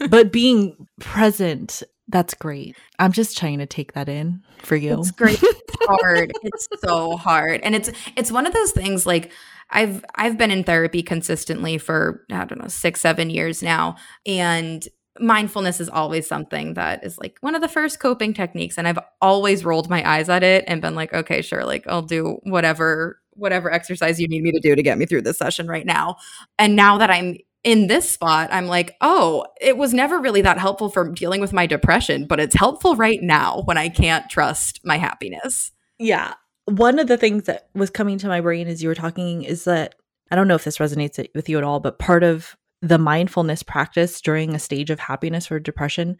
but 0.08 0.32
being 0.32 0.86
present, 1.00 1.82
that's 2.08 2.34
great. 2.34 2.76
I'm 2.98 3.12
just 3.12 3.36
trying 3.36 3.58
to 3.58 3.66
take 3.66 3.92
that 3.92 4.08
in 4.08 4.42
for 4.62 4.76
you. 4.76 4.98
It's 4.98 5.10
great. 5.10 5.40
It's 5.42 5.86
hard. 5.86 6.32
it's 6.42 6.68
so 6.82 7.16
hard. 7.16 7.60
And 7.62 7.74
it's 7.74 7.90
it's 8.16 8.32
one 8.32 8.46
of 8.46 8.52
those 8.52 8.72
things 8.72 9.06
like 9.06 9.32
I've 9.70 10.04
I've 10.16 10.36
been 10.38 10.50
in 10.50 10.64
therapy 10.64 11.02
consistently 11.02 11.78
for 11.78 12.24
I 12.30 12.44
don't 12.44 12.60
know, 12.60 12.68
6 12.68 13.00
7 13.00 13.30
years 13.30 13.62
now 13.62 13.96
and 14.26 14.86
mindfulness 15.18 15.80
is 15.80 15.88
always 15.88 16.26
something 16.26 16.74
that 16.74 17.04
is 17.04 17.18
like 17.18 17.36
one 17.40 17.54
of 17.54 17.60
the 17.60 17.68
first 17.68 18.00
coping 18.00 18.32
techniques 18.32 18.78
and 18.78 18.88
I've 18.88 18.98
always 19.20 19.64
rolled 19.64 19.90
my 19.90 20.08
eyes 20.08 20.28
at 20.28 20.42
it 20.42 20.64
and 20.66 20.80
been 20.80 20.94
like, 20.94 21.12
okay, 21.12 21.42
sure, 21.42 21.64
like 21.64 21.86
I'll 21.86 22.02
do 22.02 22.38
whatever 22.44 23.20
whatever 23.34 23.72
exercise 23.72 24.20
you 24.20 24.28
need 24.28 24.42
me 24.42 24.52
to 24.52 24.60
do 24.60 24.74
to 24.74 24.82
get 24.82 24.98
me 24.98 25.06
through 25.06 25.22
this 25.22 25.38
session 25.38 25.66
right 25.68 25.86
now. 25.86 26.16
And 26.58 26.76
now 26.76 26.98
that 26.98 27.10
I'm 27.10 27.38
in 27.64 27.86
this 27.86 28.08
spot, 28.08 28.48
I'm 28.52 28.66
like, 28.66 28.96
oh, 29.00 29.46
it 29.60 29.76
was 29.76 29.92
never 29.94 30.18
really 30.18 30.42
that 30.42 30.58
helpful 30.58 30.88
for 30.90 31.10
dealing 31.10 31.40
with 31.40 31.52
my 31.52 31.66
depression, 31.66 32.26
but 32.26 32.40
it's 32.40 32.54
helpful 32.54 32.96
right 32.96 33.22
now 33.22 33.62
when 33.66 33.78
I 33.78 33.88
can't 33.88 34.28
trust 34.30 34.80
my 34.84 34.96
happiness. 34.96 35.72
Yeah. 35.98 36.34
One 36.66 36.98
of 36.98 37.06
the 37.08 37.16
things 37.16 37.44
that 37.44 37.68
was 37.74 37.90
coming 37.90 38.18
to 38.18 38.28
my 38.28 38.40
brain 38.40 38.68
as 38.68 38.82
you 38.82 38.88
were 38.88 38.94
talking 38.94 39.42
is 39.42 39.64
that 39.64 39.94
I 40.30 40.36
don't 40.36 40.46
know 40.48 40.54
if 40.54 40.64
this 40.64 40.78
resonates 40.78 41.24
with 41.34 41.48
you 41.48 41.58
at 41.58 41.64
all, 41.64 41.80
but 41.80 41.98
part 41.98 42.22
of 42.22 42.56
the 42.82 42.98
mindfulness 42.98 43.62
practice 43.62 44.20
during 44.20 44.54
a 44.54 44.58
stage 44.58 44.88
of 44.90 44.98
happiness 45.00 45.50
or 45.50 45.58
depression 45.58 46.16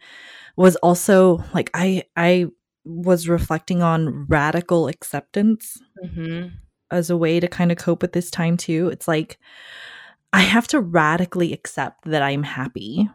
was 0.57 0.75
also 0.77 1.43
like 1.53 1.71
I 1.73 2.03
I 2.15 2.47
was 2.83 3.29
reflecting 3.29 3.81
on 3.81 4.25
radical 4.27 4.87
acceptance 4.87 5.79
Mm-hmm. 6.03 6.47
as 6.91 7.09
a 7.09 7.17
way 7.17 7.39
to 7.39 7.47
kind 7.47 7.71
of 7.71 7.77
cope 7.77 8.01
with 8.01 8.11
this 8.13 8.29
time 8.31 8.57
too. 8.57 8.89
It's 8.89 9.07
like 9.07 9.39
I 10.33 10.41
have 10.41 10.67
to 10.69 10.79
radically 10.81 11.53
accept 11.53 12.05
that 12.05 12.21
I'm 12.21 12.43
happy 12.43 13.09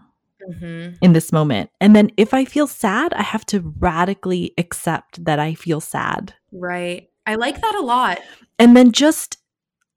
Mm-hmm. 0.48 0.96
in 1.02 1.12
this 1.12 1.32
moment. 1.32 1.70
And 1.80 1.96
then 1.96 2.10
if 2.16 2.32
I 2.32 2.44
feel 2.44 2.66
sad, 2.68 3.12
I 3.14 3.22
have 3.22 3.44
to 3.46 3.74
radically 3.80 4.54
accept 4.58 5.24
that 5.24 5.40
I 5.40 5.54
feel 5.54 5.80
sad. 5.80 6.34
Right. 6.52 7.08
I 7.26 7.34
like 7.34 7.60
that 7.60 7.74
a 7.74 7.80
lot. 7.80 8.18
And 8.58 8.76
then 8.76 8.92
just 8.92 9.38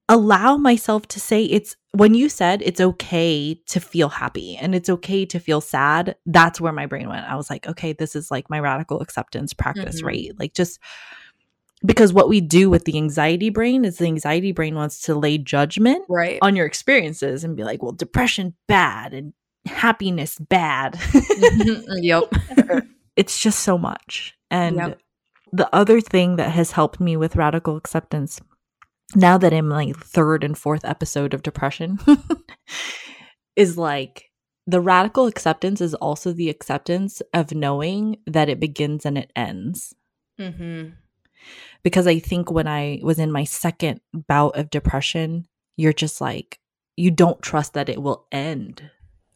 allow 0.08 0.56
myself 0.56 1.06
to 1.08 1.20
say 1.20 1.44
it's 1.44 1.76
when 1.92 2.14
you 2.14 2.28
said 2.28 2.62
it's 2.62 2.80
okay 2.80 3.54
to 3.66 3.80
feel 3.80 4.08
happy 4.08 4.56
and 4.56 4.74
it's 4.74 4.88
okay 4.90 5.24
to 5.26 5.38
feel 5.38 5.60
sad, 5.60 6.16
that's 6.26 6.60
where 6.60 6.72
my 6.72 6.86
brain 6.86 7.08
went. 7.08 7.26
I 7.26 7.36
was 7.36 7.48
like, 7.50 7.66
okay, 7.66 7.92
this 7.92 8.14
is 8.16 8.30
like 8.30 8.50
my 8.50 8.58
radical 8.60 9.00
acceptance 9.00 9.52
practice, 9.52 10.02
Mhm. 10.02 10.06
right? 10.06 10.30
Like 10.38 10.52
just 10.54 10.78
because 11.84 12.12
what 12.12 12.28
we 12.28 12.40
do 12.40 12.68
with 12.68 12.84
the 12.84 12.96
anxiety 12.96 13.50
brain 13.50 13.84
is 13.84 13.98
the 13.98 14.04
anxiety 14.06 14.52
brain 14.52 14.74
wants 14.74 15.00
to 15.02 15.14
lay 15.14 15.38
judgment 15.38 16.04
Right. 16.08 16.38
on 16.42 16.54
your 16.56 16.66
experiences 16.66 17.42
and 17.42 17.56
be 17.56 17.64
like, 17.64 17.82
well, 17.82 17.92
depression 17.92 18.54
bad 18.68 19.14
and 19.14 19.32
happiness 19.66 20.38
bad. 20.38 20.98
yep. 21.96 22.24
it's 23.16 23.40
just 23.40 23.60
so 23.60 23.78
much. 23.78 24.34
And 24.50 24.76
Yep. 24.76 25.00
The 25.52 25.74
other 25.74 26.00
thing 26.00 26.36
that 26.36 26.50
has 26.50 26.72
helped 26.72 27.00
me 27.00 27.16
with 27.16 27.36
radical 27.36 27.76
acceptance, 27.76 28.40
now 29.14 29.38
that 29.38 29.52
I'm 29.52 29.68
like 29.68 29.96
third 29.96 30.44
and 30.44 30.56
fourth 30.56 30.84
episode 30.84 31.34
of 31.34 31.42
depression, 31.42 31.98
is 33.56 33.76
like 33.76 34.30
the 34.66 34.80
radical 34.80 35.26
acceptance 35.26 35.80
is 35.80 35.94
also 35.94 36.32
the 36.32 36.48
acceptance 36.48 37.20
of 37.34 37.52
knowing 37.52 38.18
that 38.26 38.48
it 38.48 38.60
begins 38.60 39.04
and 39.04 39.18
it 39.18 39.32
ends. 39.34 39.94
Mm-hmm. 40.38 40.90
Because 41.82 42.06
I 42.06 42.18
think 42.18 42.50
when 42.50 42.68
I 42.68 43.00
was 43.02 43.18
in 43.18 43.32
my 43.32 43.44
second 43.44 44.00
bout 44.12 44.56
of 44.56 44.70
depression, 44.70 45.46
you're 45.76 45.92
just 45.92 46.20
like, 46.20 46.58
you 46.96 47.10
don't 47.10 47.40
trust 47.42 47.74
that 47.74 47.88
it 47.88 48.02
will 48.02 48.26
end. 48.30 48.90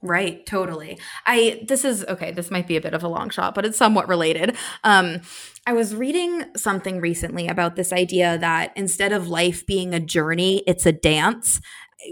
Right, 0.07 0.45
totally. 0.45 0.99
I 1.25 1.65
this 1.67 1.83
is 1.83 2.05
okay, 2.05 2.31
this 2.31 2.51
might 2.51 2.67
be 2.69 2.77
a 2.77 2.81
bit 2.81 2.93
of 2.93 3.03
a 3.03 3.09
long 3.09 3.31
shot, 3.31 3.55
but 3.55 3.65
it's 3.65 3.79
somewhat 3.79 4.07
related. 4.07 4.55
Um 4.85 5.23
I 5.67 5.73
was 5.73 5.95
reading 5.95 6.45
something 6.59 7.01
recently 7.01 7.49
about 7.49 7.75
this 7.75 7.91
idea 7.91 8.37
that 8.37 8.73
instead 8.77 9.13
of 9.13 9.29
life 9.29 9.65
being 9.65 9.95
a 9.95 10.01
journey, 10.01 10.63
it's 10.67 10.85
a 10.85 10.93
dance. 10.93 11.59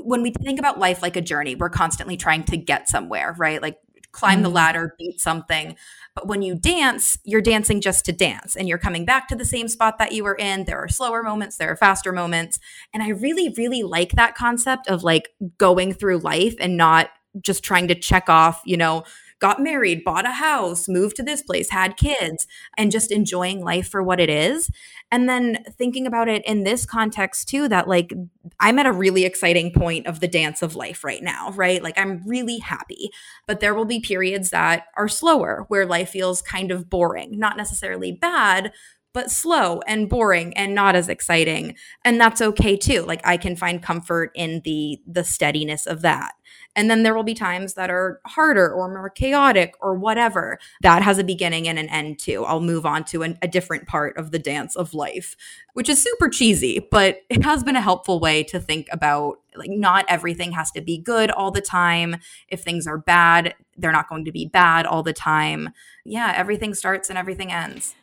When 0.05 0.23
we 0.23 0.31
think 0.31 0.59
about 0.59 0.79
life 0.79 1.03
like 1.03 1.17
a 1.17 1.21
journey, 1.21 1.55
we're 1.55 1.69
constantly 1.69 2.17
trying 2.17 2.45
to 2.45 2.57
get 2.57 2.89
somewhere, 2.89 3.35
right? 3.39 3.61
Like 3.61 3.77
climb 4.11 4.41
the 4.41 4.49
Mhm. 4.49 4.55
ladder, 4.55 4.95
beat 4.99 5.21
something. 5.21 5.77
But 6.15 6.27
when 6.29 6.41
you 6.41 6.55
dance, 6.55 7.19
you're 7.25 7.43
dancing 7.43 7.83
just 7.83 8.07
to 8.07 8.13
dance 8.13 8.57
and 8.57 8.69
you're 8.69 8.79
coming 8.79 9.05
back 9.05 9.29
to 9.29 9.35
the 9.37 9.45
same 9.45 9.69
spot 9.69 9.99
that 9.99 10.13
you 10.13 10.25
were 10.25 10.35
in. 10.37 10.65
There 10.65 10.79
are 10.79 10.89
slower 10.89 11.23
moments, 11.23 11.59
there 11.59 11.71
are 11.71 11.77
faster 11.77 12.11
moments. 12.13 12.59
And 12.95 13.03
I 13.03 13.09
really, 13.11 13.53
really 13.59 13.83
like 13.83 14.13
that 14.13 14.35
concept 14.35 14.89
of 14.89 15.03
like 15.05 15.29
going 15.59 15.93
through 15.93 16.19
life 16.19 16.55
and 16.59 16.77
not 16.79 17.11
just 17.41 17.63
trying 17.65 17.89
to 17.89 17.95
check 17.95 18.29
off, 18.29 18.63
you 18.65 18.77
know, 18.77 19.05
got 19.43 19.61
married, 19.61 20.05
bought 20.05 20.25
a 20.25 20.31
house, 20.31 20.89
moved 20.89 21.17
to 21.17 21.23
this 21.23 21.43
place, 21.43 21.69
had 21.69 21.97
kids, 21.97 22.47
and 22.79 22.93
just 22.93 23.11
enjoying 23.11 23.61
life 23.61 23.89
for 23.89 24.01
what 24.01 24.21
it 24.21 24.31
is. 24.31 24.71
And 25.11 25.29
then 25.29 25.65
thinking 25.77 26.07
about 26.07 26.29
it 26.29 26.45
in 26.47 26.63
this 26.63 26.87
context 26.87 27.49
too, 27.49 27.67
that 27.69 27.89
like 27.89 28.13
I'm 28.61 28.79
at 28.79 28.87
a 28.87 28.93
really 28.93 29.25
exciting 29.25 29.73
point 29.73 30.07
of 30.07 30.21
the 30.21 30.29
dance 30.29 30.63
of 30.63 30.77
life 30.77 31.03
right 31.03 31.23
now, 31.23 31.51
right? 31.57 31.83
Like 31.83 31.99
I'm 31.99 32.23
really 32.25 32.59
happy, 32.59 33.11
but 33.49 33.59
there 33.59 33.75
will 33.75 33.85
be 33.85 33.99
periods 33.99 34.51
that 34.51 34.85
are 34.97 35.09
slower 35.09 35.65
where 35.67 35.87
life 35.87 36.11
feels 36.11 36.41
kind 36.41 36.71
of 36.71 36.89
boring, 36.89 37.37
not 37.37 37.57
necessarily 37.57 38.13
bad, 38.13 38.73
but 39.13 39.31
slow 39.31 39.81
and 39.87 40.09
boring 40.09 40.57
and 40.57 40.75
not 40.75 40.95
as 40.95 41.09
exciting. 41.09 41.75
And 42.05 42.21
that's 42.21 42.41
okay 42.41 42.77
too. 42.77 43.03
Like 43.03 43.21
i 43.25 43.37
can 43.37 43.57
find 43.57 43.83
comfort 43.83 44.31
in 44.35 44.63
the 44.65 45.01
the 45.07 45.25
steadiness 45.25 45.87
of 45.87 46.03
that. 46.03 46.33
And 46.75 46.91
then 46.91 47.03
there 47.03 47.15
will 47.15 47.23
be 47.23 47.35
times 47.35 47.75
that 47.75 47.91
are 47.91 48.21
harder 48.27 48.73
or 48.73 48.89
more 48.89 49.11
chaotic 49.11 49.75
or 49.81 49.95
whatever. 49.95 50.59
That 50.81 51.03
has 51.03 51.19
a 51.19 51.25
beginning 51.25 51.69
and 51.69 51.79
an 51.79 51.89
end 51.91 52.19
too. 52.19 52.45
I'll 52.45 52.61
move 52.61 52.87
on 52.87 53.05
to 53.07 53.23
an, 53.23 53.39
a 53.43 53.49
different 53.49 53.87
part 53.87 54.17
of 54.17 54.31
the 54.31 54.39
dance 54.39 54.77
of 54.77 54.95
life 54.95 55.37
which 55.75 55.89
is 55.89 56.03
super 56.03 56.29
cheesy 56.29 56.87
but 56.91 57.23
it 57.31 57.43
has 57.43 57.65
been 57.65 57.77
a 57.77 57.81
helpful 57.81 58.21
way 58.21 58.43
to 58.43 58.61
think 58.61 58.87
about 58.93 59.39
like 59.57 59.71
not 59.71 60.05
everything 60.09 60.53
has 60.53 60.71
to 60.71 60.81
be 60.81 60.99
good 60.99 61.31
all 61.31 61.51
the 61.51 61.61
time. 61.61 62.17
If 62.49 62.63
things 62.63 62.87
are 62.87 62.99
bad 62.99 63.55
they're 63.77 63.93
not 63.93 64.09
going 64.09 64.25
to 64.27 64.33
be 64.33 64.47
bad 64.47 64.87
all 64.87 65.03
the 65.03 65.13
time. 65.13 65.71
Yeah 66.05 66.33
everything 66.37 66.75
starts 66.75 67.09
and 67.09 67.19
everything 67.19 67.53
ends 67.53 67.95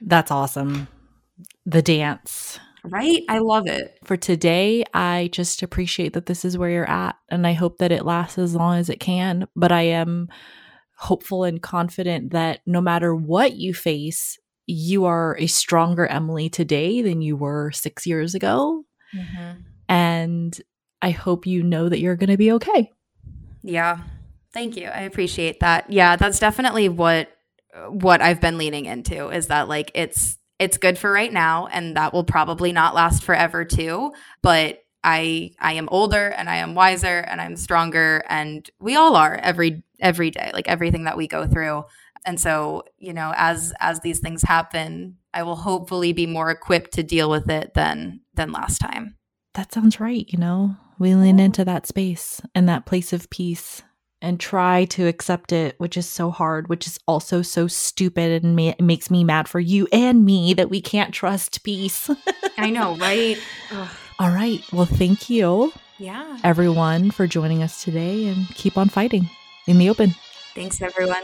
that's 0.00 0.30
awesome. 0.30 0.88
The 1.66 1.82
dance. 1.82 2.58
Right? 2.84 3.22
I 3.28 3.38
love 3.38 3.66
it. 3.66 3.98
For 4.04 4.16
today, 4.16 4.84
I 4.94 5.28
just 5.32 5.62
appreciate 5.62 6.14
that 6.14 6.26
this 6.26 6.44
is 6.44 6.56
where 6.56 6.70
you're 6.70 6.88
at. 6.88 7.16
And 7.28 7.46
I 7.46 7.52
hope 7.52 7.78
that 7.78 7.92
it 7.92 8.06
lasts 8.06 8.38
as 8.38 8.54
long 8.54 8.78
as 8.78 8.88
it 8.88 9.00
can. 9.00 9.46
But 9.54 9.72
I 9.72 9.82
am 9.82 10.28
hopeful 10.96 11.44
and 11.44 11.62
confident 11.62 12.30
that 12.30 12.60
no 12.66 12.80
matter 12.80 13.14
what 13.14 13.54
you 13.54 13.74
face, 13.74 14.38
you 14.66 15.04
are 15.04 15.36
a 15.38 15.46
stronger 15.46 16.06
Emily 16.06 16.48
today 16.48 17.02
than 17.02 17.20
you 17.20 17.36
were 17.36 17.70
six 17.72 18.06
years 18.06 18.34
ago. 18.34 18.84
Mm-hmm. 19.14 19.60
And 19.88 20.60
I 21.02 21.10
hope 21.10 21.46
you 21.46 21.62
know 21.62 21.88
that 21.88 22.00
you're 22.00 22.16
going 22.16 22.30
to 22.30 22.36
be 22.36 22.52
okay. 22.52 22.92
Yeah. 23.62 24.00
Thank 24.52 24.76
you. 24.76 24.86
I 24.86 25.00
appreciate 25.00 25.60
that. 25.60 25.90
Yeah, 25.92 26.16
that's 26.16 26.38
definitely 26.38 26.88
what 26.88 27.28
what 27.88 28.20
I've 28.20 28.40
been 28.40 28.58
leaning 28.58 28.86
into 28.86 29.28
is 29.28 29.48
that 29.48 29.68
like 29.68 29.90
it's 29.94 30.38
it's 30.58 30.76
good 30.76 30.98
for 30.98 31.10
right 31.10 31.32
now 31.32 31.66
and 31.68 31.96
that 31.96 32.12
will 32.12 32.24
probably 32.24 32.72
not 32.72 32.94
last 32.94 33.22
forever 33.22 33.64
too, 33.64 34.12
but 34.42 34.82
I 35.02 35.52
I 35.58 35.74
am 35.74 35.88
older 35.90 36.28
and 36.28 36.48
I 36.48 36.56
am 36.56 36.74
wiser 36.74 37.18
and 37.18 37.40
I'm 37.40 37.56
stronger 37.56 38.22
and 38.28 38.68
we 38.78 38.96
all 38.96 39.16
are 39.16 39.34
every 39.36 39.82
every 40.00 40.30
day, 40.30 40.50
like 40.52 40.68
everything 40.68 41.04
that 41.04 41.16
we 41.16 41.26
go 41.26 41.46
through. 41.46 41.84
And 42.26 42.38
so, 42.38 42.84
you 42.98 43.14
know, 43.14 43.32
as 43.36 43.72
as 43.80 44.00
these 44.00 44.18
things 44.18 44.42
happen, 44.42 45.16
I 45.32 45.42
will 45.42 45.56
hopefully 45.56 46.12
be 46.12 46.26
more 46.26 46.50
equipped 46.50 46.92
to 46.92 47.02
deal 47.02 47.30
with 47.30 47.48
it 47.48 47.72
than 47.74 48.20
than 48.34 48.52
last 48.52 48.78
time. 48.78 49.16
That 49.54 49.72
sounds 49.72 49.98
right, 49.98 50.26
you 50.28 50.38
know. 50.38 50.76
We 50.98 51.14
lean 51.14 51.40
into 51.40 51.64
that 51.64 51.86
space 51.86 52.42
and 52.54 52.68
that 52.68 52.84
place 52.84 53.14
of 53.14 53.30
peace 53.30 53.82
and 54.22 54.38
try 54.38 54.84
to 54.86 55.06
accept 55.06 55.52
it, 55.52 55.74
which 55.78 55.96
is 55.96 56.08
so 56.08 56.30
hard, 56.30 56.68
which 56.68 56.86
is 56.86 56.98
also 57.06 57.42
so 57.42 57.66
stupid 57.66 58.42
and 58.42 58.56
ma- 58.56 58.74
makes 58.80 59.10
me 59.10 59.24
mad 59.24 59.48
for 59.48 59.60
you 59.60 59.88
and 59.92 60.24
me 60.24 60.54
that 60.54 60.70
we 60.70 60.80
can't 60.80 61.14
trust 61.14 61.62
peace. 61.62 62.10
I 62.58 62.70
know, 62.70 62.96
right? 62.98 63.38
Ugh. 63.70 63.88
All 64.18 64.30
right. 64.30 64.62
Well, 64.72 64.86
thank 64.86 65.30
you. 65.30 65.72
Yeah. 65.98 66.38
Everyone 66.44 67.10
for 67.10 67.26
joining 67.26 67.62
us 67.62 67.82
today 67.82 68.26
and 68.26 68.46
keep 68.54 68.76
on 68.76 68.88
fighting 68.88 69.28
in 69.66 69.78
the 69.78 69.88
open. 69.88 70.14
Thanks, 70.54 70.82
everyone. 70.82 71.22